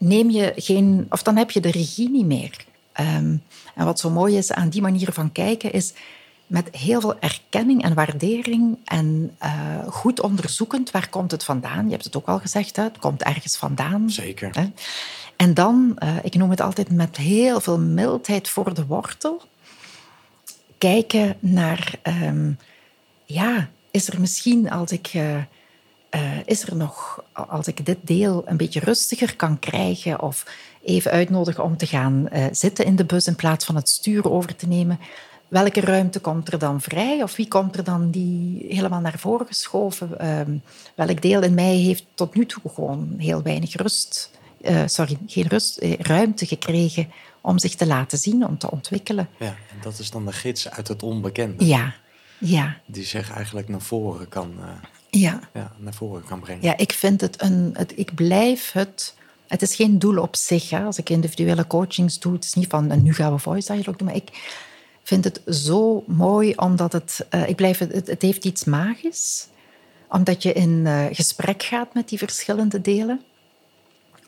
[0.00, 2.64] neem je geen, of dan heb je de regie niet meer.
[3.00, 3.42] Um,
[3.74, 5.92] en wat zo mooi is aan die manier van kijken, is
[6.46, 11.84] met heel veel erkenning en waardering en uh, goed onderzoekend waar komt het vandaan.
[11.84, 12.82] Je hebt het ook al gezegd, hè?
[12.82, 14.10] het komt ergens vandaan.
[14.10, 14.50] Zeker.
[14.52, 14.70] Hè?
[15.36, 19.42] En dan, uh, ik noem het altijd met heel veel mildheid voor de wortel,
[20.78, 22.58] kijken naar, um,
[23.24, 25.36] ja, is er misschien als ik, uh,
[26.44, 30.46] is er nog, als ik dit deel een beetje rustiger kan krijgen of
[30.82, 34.56] even uitnodigen om te gaan zitten in de bus in plaats van het stuur over
[34.56, 34.98] te nemen,
[35.50, 37.22] welke ruimte komt er dan vrij?
[37.22, 40.10] Of wie komt er dan die helemaal naar voren geschoven?
[40.20, 40.40] Uh,
[40.94, 44.30] welk deel in mij heeft tot nu toe gewoon heel weinig rust,
[44.60, 49.28] uh, sorry, geen rust, eh, ruimte gekregen om zich te laten zien, om te ontwikkelen.
[49.38, 51.66] Ja, en dat is dan de gids uit het onbekende.
[51.66, 51.94] Ja,
[52.38, 52.76] ja.
[52.86, 54.54] Die zich eigenlijk naar voren kan,
[55.10, 55.40] ja.
[55.52, 56.62] Ja, naar voren kan brengen.
[56.62, 59.14] Ja, ik vind het een, het, ik blijf het
[59.46, 60.70] het is geen doel op zich.
[60.70, 60.84] Hè.
[60.84, 64.06] Als ik individuele coachings doe, het is niet van nu gaan we voice dialogue doen,
[64.06, 64.30] maar ik,
[65.10, 69.46] vind het zo mooi, omdat het, uh, ik blijf, het, het heeft iets magisch.
[70.08, 73.20] Omdat je in uh, gesprek gaat met die verschillende delen.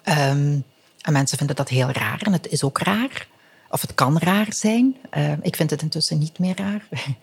[0.05, 0.64] Um,
[1.01, 3.26] en mensen vinden dat heel raar en het is ook raar.
[3.70, 4.97] Of het kan raar zijn.
[5.16, 6.89] Uh, ik vind het intussen niet meer raar.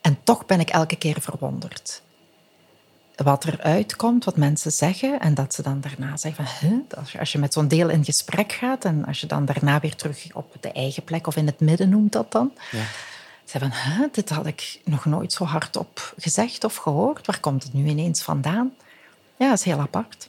[0.00, 2.02] en toch ben ik elke keer verwonderd
[3.24, 5.20] wat er uitkomt, wat mensen zeggen.
[5.20, 6.98] En dat ze dan daarna zeggen van, huh?
[6.98, 9.80] als, je, als je met zo'n deel in gesprek gaat en als je dan daarna
[9.80, 12.52] weer terug op de eigen plek of in het midden noemt dat dan.
[12.70, 12.84] Ja.
[13.44, 14.06] Ze van, huh?
[14.12, 17.26] dit had ik nog nooit zo hardop gezegd of gehoord.
[17.26, 18.72] Waar komt het nu ineens vandaan?
[19.36, 20.28] Ja, dat is heel apart.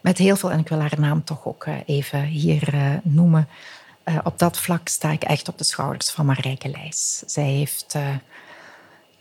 [0.00, 3.48] Met heel veel, en ik wil haar naam toch ook eh, even hier uh, noemen.
[4.04, 7.22] Uh, op dat vlak sta ik echt op de schouders van Marijke Leijs.
[7.26, 7.96] Zij heeft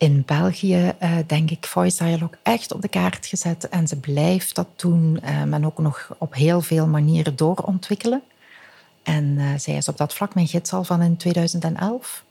[0.01, 3.69] in België, uh, denk ik, Voice Dialogue echt op de kaart gezet.
[3.69, 8.21] En ze blijft dat doen, uh, en ook nog op heel veel manieren doorontwikkelen.
[9.03, 12.23] En uh, zij is op dat vlak mijn gids al van in 2011.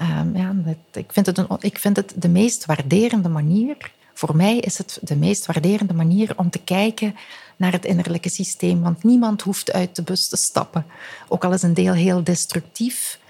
[0.00, 0.54] Um, ja,
[0.92, 3.92] ik, vind het een, ik vind het de meest waarderende manier.
[4.14, 7.16] Voor mij is het de meest waarderende manier om te kijken
[7.56, 8.82] naar het innerlijke systeem.
[8.82, 10.86] Want niemand hoeft uit de bus te stappen.
[11.28, 13.20] Ook al is een deel heel destructief,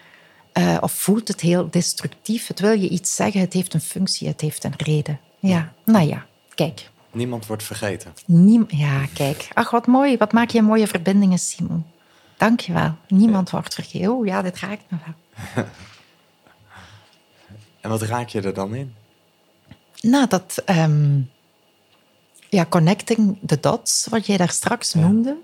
[0.59, 2.47] uh, of voelt het heel destructief.
[2.47, 5.21] Het wil je iets zeggen, het heeft een functie, het heeft een reden.
[5.39, 6.91] Ja, nou ja, kijk.
[7.11, 8.13] Niemand wordt vergeten.
[8.27, 9.49] Niem ja, kijk.
[9.55, 10.17] Ach, wat mooi.
[10.17, 11.85] Wat maak je mooie verbindingen, Simon.
[12.37, 12.97] Dank je wel.
[13.09, 13.57] Niemand ja.
[13.59, 14.13] wordt vergeten.
[14.13, 15.65] Oh ja, dit raakt me wel.
[17.81, 18.95] en wat raak je er dan in?
[20.01, 20.63] Nou, dat...
[20.67, 21.31] Um,
[22.49, 25.01] ja, connecting the dots, wat jij daar straks ja.
[25.01, 25.37] noemde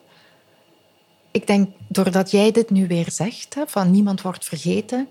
[1.38, 5.08] ik denk, doordat jij dit nu weer zegt, hè, van niemand wordt vergeten,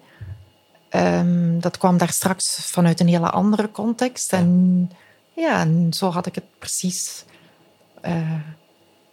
[0.89, 4.33] um, dat kwam daar straks vanuit een hele andere context.
[4.33, 4.91] En
[5.33, 7.25] ja, en zo had ik het precies.
[8.05, 8.33] Uh,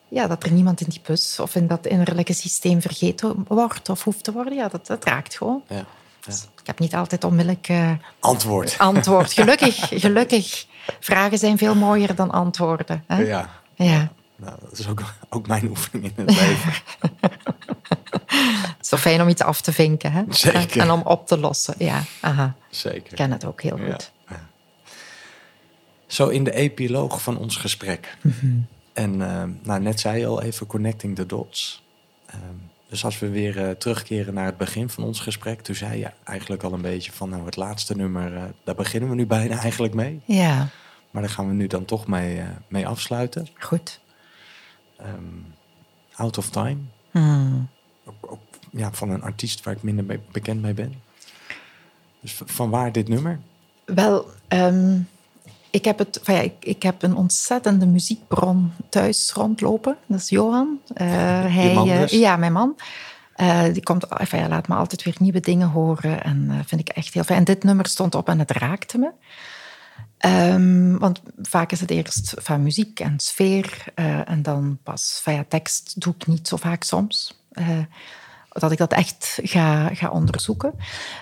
[0.09, 4.05] ja, dat er niemand in die bus of in dat innerlijke systeem vergeten wordt of
[4.05, 4.55] hoeft te worden.
[4.55, 5.62] Ja, dat, dat raakt gewoon.
[5.69, 5.85] Ja, ja.
[6.25, 7.69] Dus ik heb niet altijd onmiddellijk...
[7.69, 7.91] Uh,
[8.21, 8.79] antwoord.
[8.93, 9.33] Antwoord.
[9.33, 10.67] Gelukkig, gelukkig.
[11.01, 13.05] Vragen zijn veel mooier dan antwoorden.
[13.07, 13.23] Hè?
[13.23, 13.51] Ja.
[13.75, 14.12] ja.
[14.45, 16.72] Nou, dat is ook, ook mijn oefening in het leven.
[18.70, 20.22] het is zo fijn om iets af te vinken hè?
[20.28, 20.80] Zeker.
[20.80, 21.74] en om op te lossen.
[21.78, 22.55] Ja, aha.
[22.70, 23.11] Zeker.
[23.11, 24.12] Ik ken het ook heel goed.
[24.28, 24.49] Ja.
[26.07, 28.16] Zo in de epiloog van ons gesprek.
[28.20, 28.66] Mm -hmm.
[28.92, 31.82] En uh, nou, net zei je al even connecting the dots.
[32.28, 32.34] Uh,
[32.88, 36.11] dus als we weer uh, terugkeren naar het begin van ons gesprek, toen zei je
[36.24, 39.59] eigenlijk al een beetje van nou, het laatste nummer, eh, daar beginnen we nu bijna
[39.59, 40.20] eigenlijk mee.
[40.24, 40.68] Ja.
[41.11, 43.49] Maar daar gaan we nu dan toch mee, mee afsluiten.
[43.59, 44.01] Goed.
[45.01, 45.55] Um,
[46.14, 46.76] Out of Time.
[47.11, 47.68] Hmm.
[48.05, 48.40] Ook, ook,
[48.70, 50.95] ja, van een artiest waar ik minder bekend mee ben.
[52.20, 53.40] Dus van waar dit nummer?
[53.84, 55.09] Wel, um,
[55.70, 59.97] ik, heb het, ja, ik, ik heb een ontzettende muziekbron thuis rondlopen.
[60.07, 60.80] Dat is Johan.
[60.88, 61.07] Uh,
[61.55, 62.11] hij, man eh, dus?
[62.11, 62.76] ja, mijn man.
[63.34, 66.22] Eh, die komt, enfin ja, laat me altijd weer nieuwe dingen horen.
[66.22, 67.38] En uh, vind ik echt heel fijn.
[67.38, 69.11] En dit nummer stond op en het raakte me.
[70.27, 73.85] Um, want vaak is het eerst van muziek en sfeer.
[73.95, 77.43] Uh, en dan pas via tekst doe ik niet zo vaak soms.
[78.49, 80.75] dat ik dat echt ga, ga onderzoeken.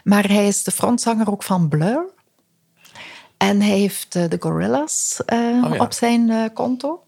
[0.04, 2.04] Maar hij is de frontzanger ook van Blur.
[3.36, 5.84] En hij heeft uh, de Gorillas uh, oh, ja.
[5.84, 7.02] op zijn uh, konto.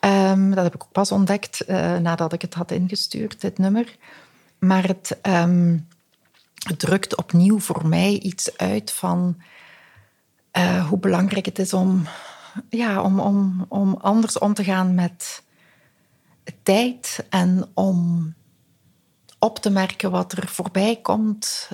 [0.00, 1.66] Um, dat heb ik ook pas ontdekt
[2.00, 3.96] nadat ik het had ingestuurd, dit nummer.
[4.58, 5.88] Maar het, um,
[6.66, 9.36] het drukt opnieuw voor mij iets uit van
[10.88, 12.06] hoe belangrijk het is om,
[12.68, 15.42] ja, om, om, om anders om te gaan met
[16.62, 18.34] tijd en om
[19.38, 21.68] op te merken wat er voorbij komt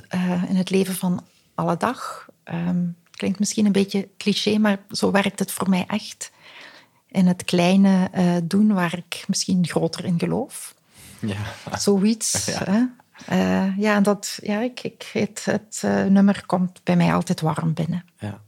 [0.48, 1.24] in het leven van
[1.54, 2.28] alle dag.
[2.44, 6.30] Um, Klinkt misschien een beetje cliché, maar zo werkt het voor mij echt.
[7.08, 10.74] In het kleine uh, doen waar ik misschien groter in geloof.
[11.18, 11.36] Ja.
[11.78, 12.46] Zoiets.
[12.46, 12.84] Ja, hè?
[13.32, 18.04] Uh, ja dat, ja, ik, ik, het, het nummer komt bij mij altijd warm binnen.
[18.18, 18.40] Ja.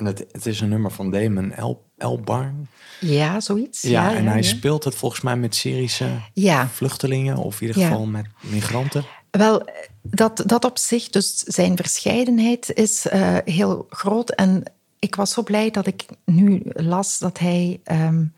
[0.00, 2.68] En het, het is een nummer van Damon El, Elbarn.
[3.00, 3.82] Ja, zoiets.
[3.82, 4.46] Ja, ja en ja, hij ja.
[4.46, 6.68] speelt het volgens mij met Syrische Ja.
[6.68, 9.04] vluchtelingen, of in ieder geval met migranten.
[9.30, 9.68] Wel,
[10.02, 14.30] dat, dat op zich, dus zijn verscheidenheid is uh, heel groot.
[14.30, 14.62] En
[14.98, 18.34] ik was zo blij dat ik nu las dat hij um,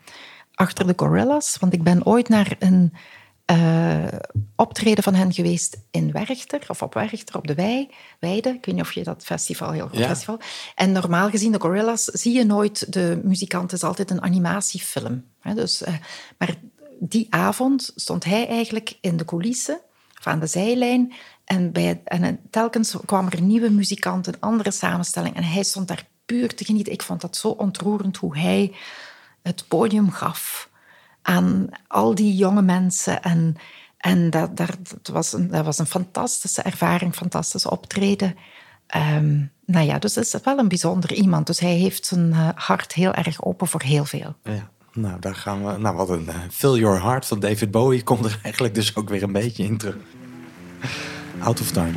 [0.53, 1.57] achter de Gorillas...
[1.59, 2.93] Want ik ben ooit naar een
[3.51, 4.05] uh,
[4.55, 7.89] optreden van hen geweest in Werchter, of op Werchter, op de Wei,
[8.19, 8.49] Weide.
[8.49, 10.07] Ik weet niet of je dat festival, heel goed Ja.
[10.07, 10.39] festival...
[10.75, 13.71] En normaal gezien, de Gorillas, zie je nooit de muzikant.
[13.71, 15.25] Het is altijd een animatiefilm.
[15.39, 15.93] Hè, dus, uh,
[16.37, 16.55] maar
[16.99, 19.81] die avond stond hij eigenlijk in de coulissen
[20.19, 21.13] of aan de zijlijn.
[21.45, 25.35] En, bij, en telkens kwam er een nieuwe muzikant, een andere samenstelling.
[25.35, 26.93] En hij stond daar puur te genieten.
[26.93, 28.73] Ik vond dat zo ontroerend hoe hij
[29.41, 30.69] het podium gaf
[31.23, 33.21] aan al die jonge mensen.
[33.21, 33.55] En,
[33.97, 34.77] en dat, dat,
[35.11, 38.35] was een, dat was een fantastische ervaring, fantastisch optreden.
[38.95, 41.47] Um, nou ja, dus het is wel een bijzonder iemand.
[41.47, 44.35] Dus hij heeft zijn uh, hart heel erg open voor heel veel.
[44.43, 44.71] Ja.
[44.93, 45.77] Nou, daar gaan we.
[45.77, 49.09] Nou, wat een uh, Fill Your Heart van David Bowie komt er eigenlijk dus ook
[49.09, 49.95] weer een beetje in terug.
[51.39, 51.93] Out of Time.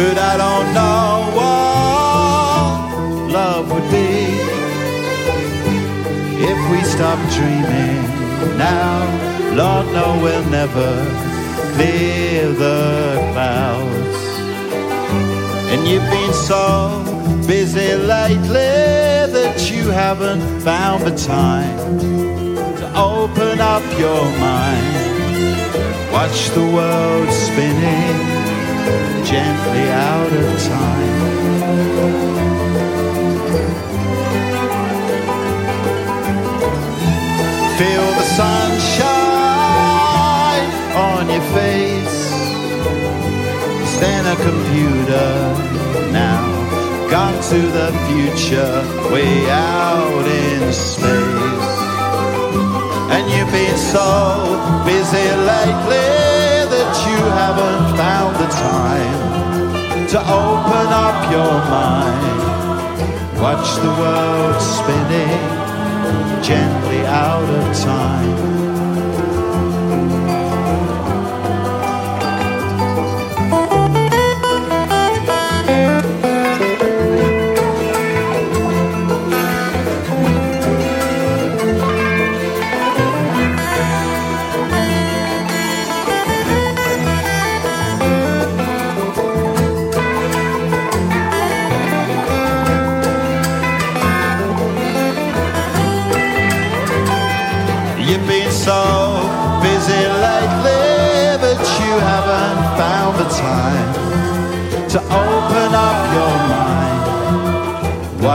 [0.00, 1.60] But I don't know what
[3.30, 4.12] love would be
[6.50, 8.00] if we stop dreaming
[8.56, 8.96] now.
[9.54, 10.90] Lord, no, we'll never
[11.74, 14.20] clear the clouds.
[15.70, 17.04] And you've been so
[17.46, 18.72] busy lately
[19.36, 21.76] that you haven't found the time
[22.80, 24.94] to open up your mind.
[26.10, 28.39] Watch the world spinning
[29.24, 31.20] gently out of time.
[37.78, 39.10] Feel the sunshine
[41.08, 42.20] on your face.
[43.94, 45.30] Stand a computer
[46.12, 46.44] now.
[47.10, 48.74] Gone to the future,
[49.12, 51.70] way out in space.
[53.14, 54.08] And you've been so
[54.84, 56.39] busy lately
[56.90, 62.40] that you haven't found the time to open up your mind.
[63.40, 68.59] Watch the world spinning gently out of time.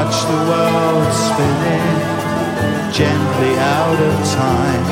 [0.06, 1.97] Watch the world spinning
[2.93, 4.86] gently out of time.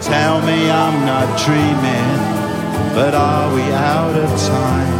[0.00, 2.16] Tell me I'm not dreaming,
[2.94, 4.98] but are we out of time?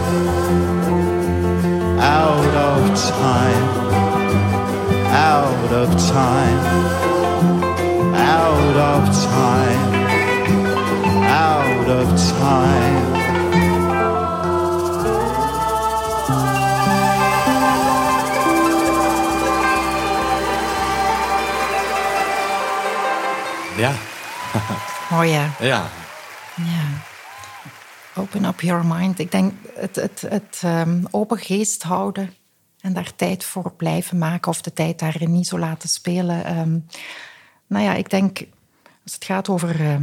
[1.99, 2.81] Out of
[3.19, 3.69] time,
[5.11, 6.61] out of time,
[8.15, 9.95] out of time,
[11.25, 13.18] out of time.
[25.27, 25.51] Ja.
[26.55, 27.03] Ja.
[28.15, 29.19] Open up your mind.
[29.19, 32.35] Ik denk het, het, het ehm, open geest houden
[32.81, 36.45] en daar tijd voor blijven maken of de tijd daarin niet zo laten spelen.
[36.45, 36.79] Ehm,
[37.67, 38.39] nou ja, ik denk
[39.05, 40.01] als het gaat over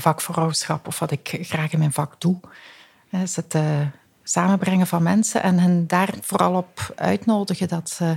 [0.00, 2.40] vakvrouwschap of wat ik graag in mijn vak doe,
[3.10, 3.80] is het eh,
[4.22, 8.16] samenbrengen van mensen en hen daar vooral op uitnodigen dat ze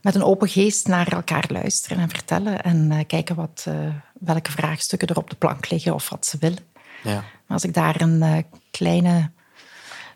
[0.00, 3.74] met een open geest naar elkaar luisteren en vertellen en eh, kijken wat, eh,
[4.20, 6.64] welke vraagstukken er op de plank liggen of wat ze willen.
[7.02, 7.14] ja.
[7.14, 8.36] Maar als ik daar een eh,
[8.70, 9.30] kleine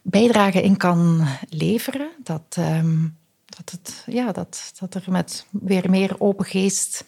[0.02, 3.08] bijdrage in kan leveren, dat, ehm,
[3.46, 7.04] dat, het, ja, dat, dat er met weer meer open geest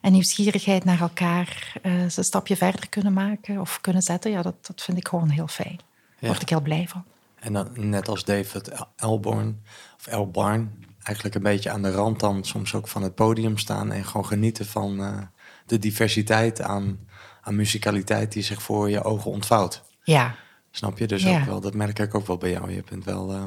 [0.00, 4.42] en nieuwsgierigheid naar elkaar eh, ze een stapje verder kunnen maken of kunnen zetten, ja,
[4.42, 5.80] dat, dat vind ik gewoon heel fijn.
[6.20, 7.04] Daar word ik heel blij van.
[7.34, 9.62] En dan net als David El- Elborn
[9.96, 13.92] of Elbarn, eigenlijk een beetje aan de rand dan soms ook van het podium staan
[13.92, 15.22] en gewoon genieten van eh,
[15.66, 16.98] de diversiteit aan,
[17.40, 19.82] aan muzikaliteit die zich voor je ogen ontvouwt.
[20.02, 20.34] Ja,
[20.70, 21.06] Snap je?
[21.06, 21.38] Dus Ja.
[21.40, 22.72] ook wel, dat merk ik ook wel bij jou.
[22.72, 23.32] Je bent wel.
[23.32, 23.44] eh,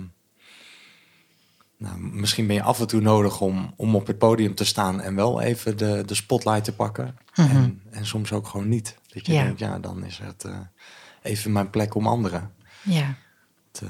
[1.78, 5.02] nou, misschien ben je af en toe nodig om, om op het podium te staan
[5.02, 7.18] en wel even de, de spotlight te pakken.
[7.34, 8.98] en, en soms ook gewoon niet.
[9.08, 9.42] Dat je Mhm.
[9.42, 9.46] Ja.
[9.46, 10.60] denkt, ja, dan is het eh,
[11.22, 12.52] even mijn plek om anderen
[12.84, 13.16] ja.
[13.72, 13.86] te,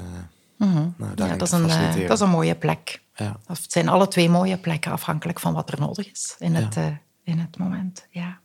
[0.56, 0.88] Mhm.
[0.96, 3.02] nou, ja dat, is een, eh, dat is een mooie plek.
[3.14, 3.36] ja.
[3.46, 6.76] Of het zijn alle twee mooie plekken, afhankelijk van wat er nodig is in, het,
[7.28, 8.06] in het moment.
[8.10, 8.40] Ja.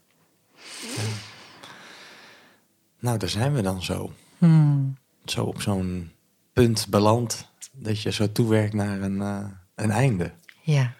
[2.98, 4.12] Nou, daar zijn we dan zo.
[4.38, 4.96] Hmm.
[5.24, 6.12] Zo op zo'n
[6.52, 10.32] punt beland dat je zo toewerkt naar een, eh, een einde.
[10.62, 10.94] ja.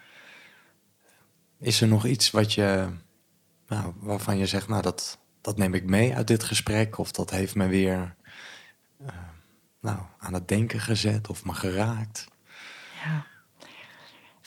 [1.59, 2.89] Is er nog iets wat je,
[3.67, 7.29] nou, waarvan je zegt, nou, dat, dat neem ik mee uit dit gesprek, of dat
[7.29, 8.15] heeft me weer
[9.05, 9.15] eh,
[9.81, 12.27] nou, aan het denken gezet of me geraakt?
[13.03, 13.25] Ja.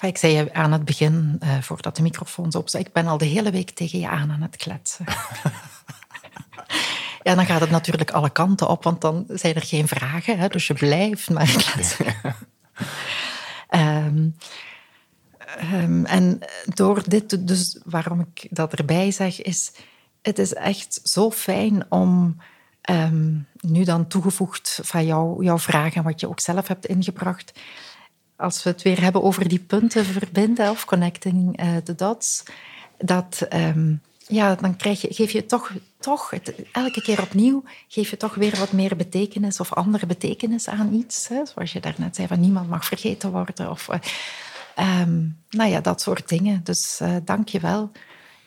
[0.01, 3.18] Ik zei je aan het begin, eh, voordat de microfoons op zijn, ik ben al
[3.18, 5.05] de hele week tegen je aan aan het kletsen.
[7.22, 10.49] ja, dan gaat het natuurlijk alle kanten op, want dan zijn er geen vragen, hè,
[10.49, 12.07] dus je blijft maar kletsen.
[13.68, 14.28] Ehm,
[15.59, 19.72] ehm, en door dit, dus waarom ik dat erbij zeg, is
[20.22, 22.36] het is echt zo fijn om
[22.80, 27.61] ehm, nu dan toegevoegd van jou, jouw vragen, wat je ook zelf hebt ingebracht,
[28.39, 32.43] als we het weer hebben over die punten verbinden of connecting eh, the dots,
[32.99, 33.95] dat ehm,
[34.28, 36.32] ja, dan krijg je, geef je toch, toch
[36.72, 41.29] elke keer opnieuw geef je toch weer wat meer betekenis of andere betekenis aan iets.
[41.29, 41.46] Hè?
[41.46, 43.71] Zoals je daarnet zei, van niemand mag vergeten worden.
[43.71, 43.99] Of, eh,
[44.75, 45.18] ehm,
[45.50, 46.61] nou ja, dat soort dingen.
[46.64, 47.91] Dus eh dank je wel.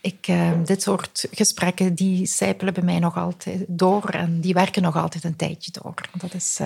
[0.01, 4.81] Ik, ehm, dit soort gesprekken die sijpelen bij mij nog altijd door en die werken
[4.81, 5.93] nog altijd een tijdje door.
[6.17, 6.59] Dat is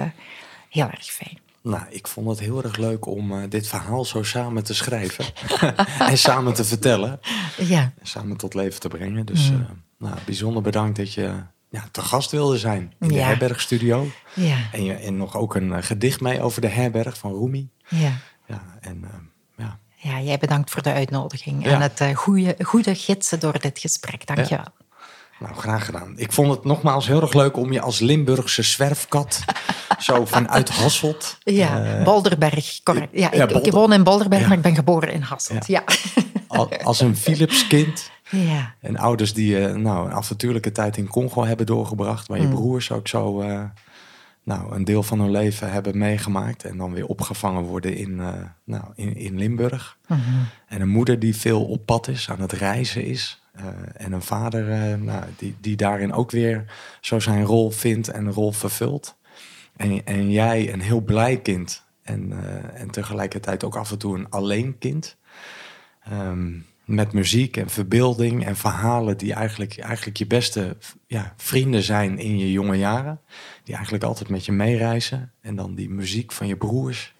[0.69, 1.44] heel erg fijn.
[1.65, 5.25] Nou, ik vond het heel erg leuk om eh, dit verhaal zo samen te schrijven
[6.09, 7.19] en samen te vertellen.
[7.57, 7.81] Ja.
[7.99, 9.25] En samen tot leven te brengen.
[9.25, 9.55] Dus eh,
[9.97, 14.07] nou, bijzonder bedankt dat je ja, te gast wilde zijn in de herbergstudio.
[14.33, 14.57] Ja.
[14.71, 17.69] En, je, en nog ook een eh, gedicht mee over de herberg van Rumi.
[17.87, 18.11] Ja.
[18.47, 19.05] Ja, en
[19.57, 21.71] ja, ja, jij bedankt voor de uitnodiging Ja.
[21.71, 24.25] en het goede, goede gidsen door dit gesprek.
[24.27, 24.84] Dank je wel.
[25.39, 26.13] Nou graag gedaan.
[26.17, 29.39] Ik vond het nogmaals heel erg leuk om je als Limburgse zwerfkat
[29.99, 31.37] zo vanuit Hasselt.
[31.43, 33.09] Ja, eh, Bolderberg, correct.
[33.11, 34.47] Ja, ik, woon in Bolderberg, Ja.
[34.47, 35.67] maar ik ben geboren in Hasselt.
[35.67, 35.83] Ja.
[36.47, 38.11] al- als een Philipskind.
[38.29, 38.73] Ja.
[38.81, 42.29] En ouders die eh, nou, een avontuurlijke tijd in Congo hebben doorgebracht.
[42.29, 42.35] Mm.
[42.35, 43.63] Waar je broers ook zo eh,
[44.43, 46.63] nou, een deel van hun leven hebben meegemaakt.
[46.63, 48.15] En dan weer opgevangen worden in,
[48.65, 49.97] nou, in, in Limburg.
[50.07, 50.19] Mhm.
[50.67, 53.43] En een moeder die veel op pad is, aan het reizen is.
[53.55, 56.65] Eh, en een vader eh, nou, die, die daarin ook weer
[57.01, 59.17] zo zijn rol vindt en een rol vervult.
[59.75, 61.83] En, en jij een heel blij kind.
[62.03, 65.17] En, eh, en tegelijkertijd ook af en toe een alleen kind.
[66.03, 66.53] Ehm,
[66.85, 70.77] met muziek en verbeelding en verhalen die eigenlijk, eigenlijk je beste
[71.07, 73.21] ja, vrienden zijn in je jonge jaren.
[73.63, 75.31] Die eigenlijk altijd met je meereizen.
[75.41, 77.13] En dan die muziek van je broers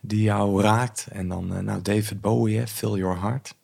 [0.00, 1.06] die jou raakt.
[1.12, 3.54] En dan nou, David Bowie, Fill Your Heart.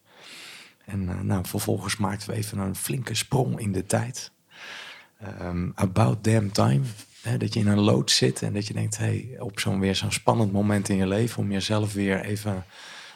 [0.86, 4.30] En eh, nou, vervolgens maakten we even een flinke sprong in de tijd.
[5.18, 6.84] Ehm, About Damn Time
[7.24, 9.94] Hè, dat je in een lood zit en dat je denkt, hey, op zo'n weer
[9.94, 12.64] zo'n spannend moment in je leven om jezelf weer even,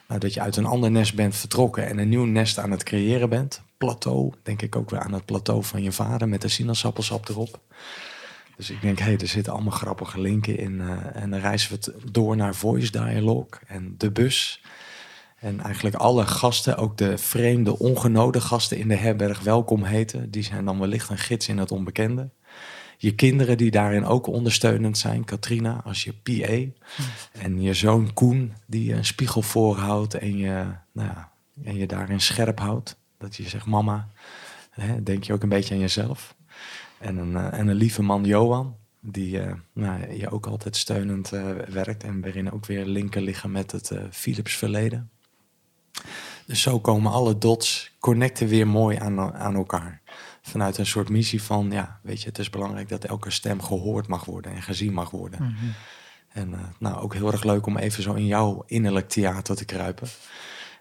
[0.09, 2.83] nou, dat je uit een ander nest bent vertrokken en een nieuw nest aan het
[2.83, 3.63] creëren bent.
[3.79, 7.61] Plateau, denk ik ook weer aan het plateau van je vader met de sinaasappelsap erop.
[8.57, 10.81] Dus ik denk, hé, hey, er zitten allemaal grappige linken in.
[10.81, 14.63] eh, en dan reizen we door naar Voice Dialogue en de bus.
[15.41, 20.31] En eigenlijk alle gasten, ook de vreemde, ongenode gasten in de herberg welkom heten.
[20.31, 22.31] Die zijn dan wellicht een gids in het onbekende.
[22.97, 25.25] Je kinderen die daarin ook ondersteunend zijn.
[25.25, 26.81] Katrina als je PA.
[27.33, 31.33] En je zoon Koen die een spiegel voorhoudt en je, nou ja,
[31.65, 32.99] en je daarin scherp houdt.
[33.19, 34.09] Dat je zegt, mama,
[34.71, 36.37] hè, denk je ook een beetje aan jezelf.
[36.99, 41.33] En een, eh, en een lieve man Johan, die eh, nou, je ook altijd steunend
[41.33, 42.05] eh, werkt.
[42.05, 45.11] En waarin ook weer linken liggen met het Philips verleden.
[46.47, 50.01] Dus zo komen alle dots, connecten weer mooi aan, aan elkaar.
[50.43, 54.07] Vanuit een soort missie van, ja, weet je, het is belangrijk dat elke stem gehoord
[54.07, 55.57] mag worden en gezien mag worden.
[56.29, 59.65] En eh, nou, ook heel erg leuk om even zo in jouw innerlijk theater te
[59.65, 60.09] kruipen.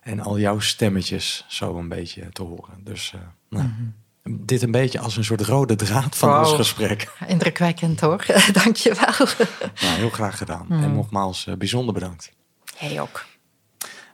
[0.02, 2.84] En al jouw stemmetjes zo een beetje te horen.
[2.84, 3.70] Dus eh, nou,
[4.30, 7.14] dit een beetje als een soort rode draad van ons gesprek.
[7.28, 8.26] Indrukwekkend hoor.
[8.64, 9.28] Dank je wel.
[9.82, 10.66] Nou, heel graag gedaan.
[10.70, 12.32] En nogmaals, eh, bijzonder bedankt.
[12.80, 13.26] Jij ook.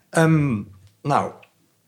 [0.10, 0.62] Ehm,
[1.04, 1.32] nou,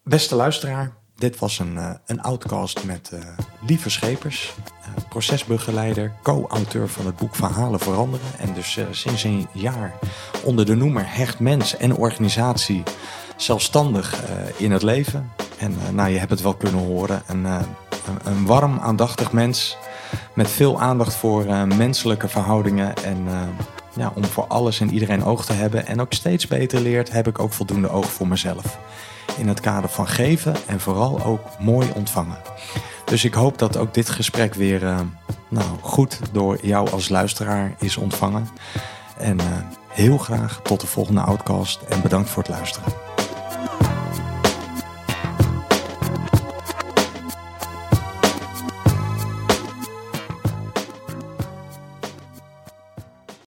[0.03, 3.19] beste luisteraar, dit was een, eh, een outcast met eh,
[3.67, 8.27] Lieve Schepers, eh, procesbegeleider, co-auteur van het boek Verhalen Veranderen.
[8.37, 9.93] En dus sinds een jaar
[10.43, 12.83] onder de noemer Hecht Mens en Organisatie
[13.35, 14.23] zelfstandig
[14.57, 15.31] in het leven.
[15.57, 17.45] En nou, je hebt het wel kunnen horen, een,
[18.23, 19.77] een, warm, aandachtig mens
[20.33, 23.27] met veel aandacht voor menselijke verhoudingen en
[23.95, 27.27] ja, om voor alles en iedereen oog te hebben en ook steeds beter leert, heb
[27.27, 28.77] ik ook voldoende oog voor mezelf.
[29.37, 32.37] In het kader van geven en vooral ook mooi ontvangen.
[33.05, 34.99] Dus ik hoop dat ook dit gesprek weer eh,
[35.47, 38.47] nou, goed door jou als luisteraar is ontvangen.
[39.17, 39.45] En eh,
[39.89, 43.04] heel graag tot de volgende outcast en bedankt voor het luisteren.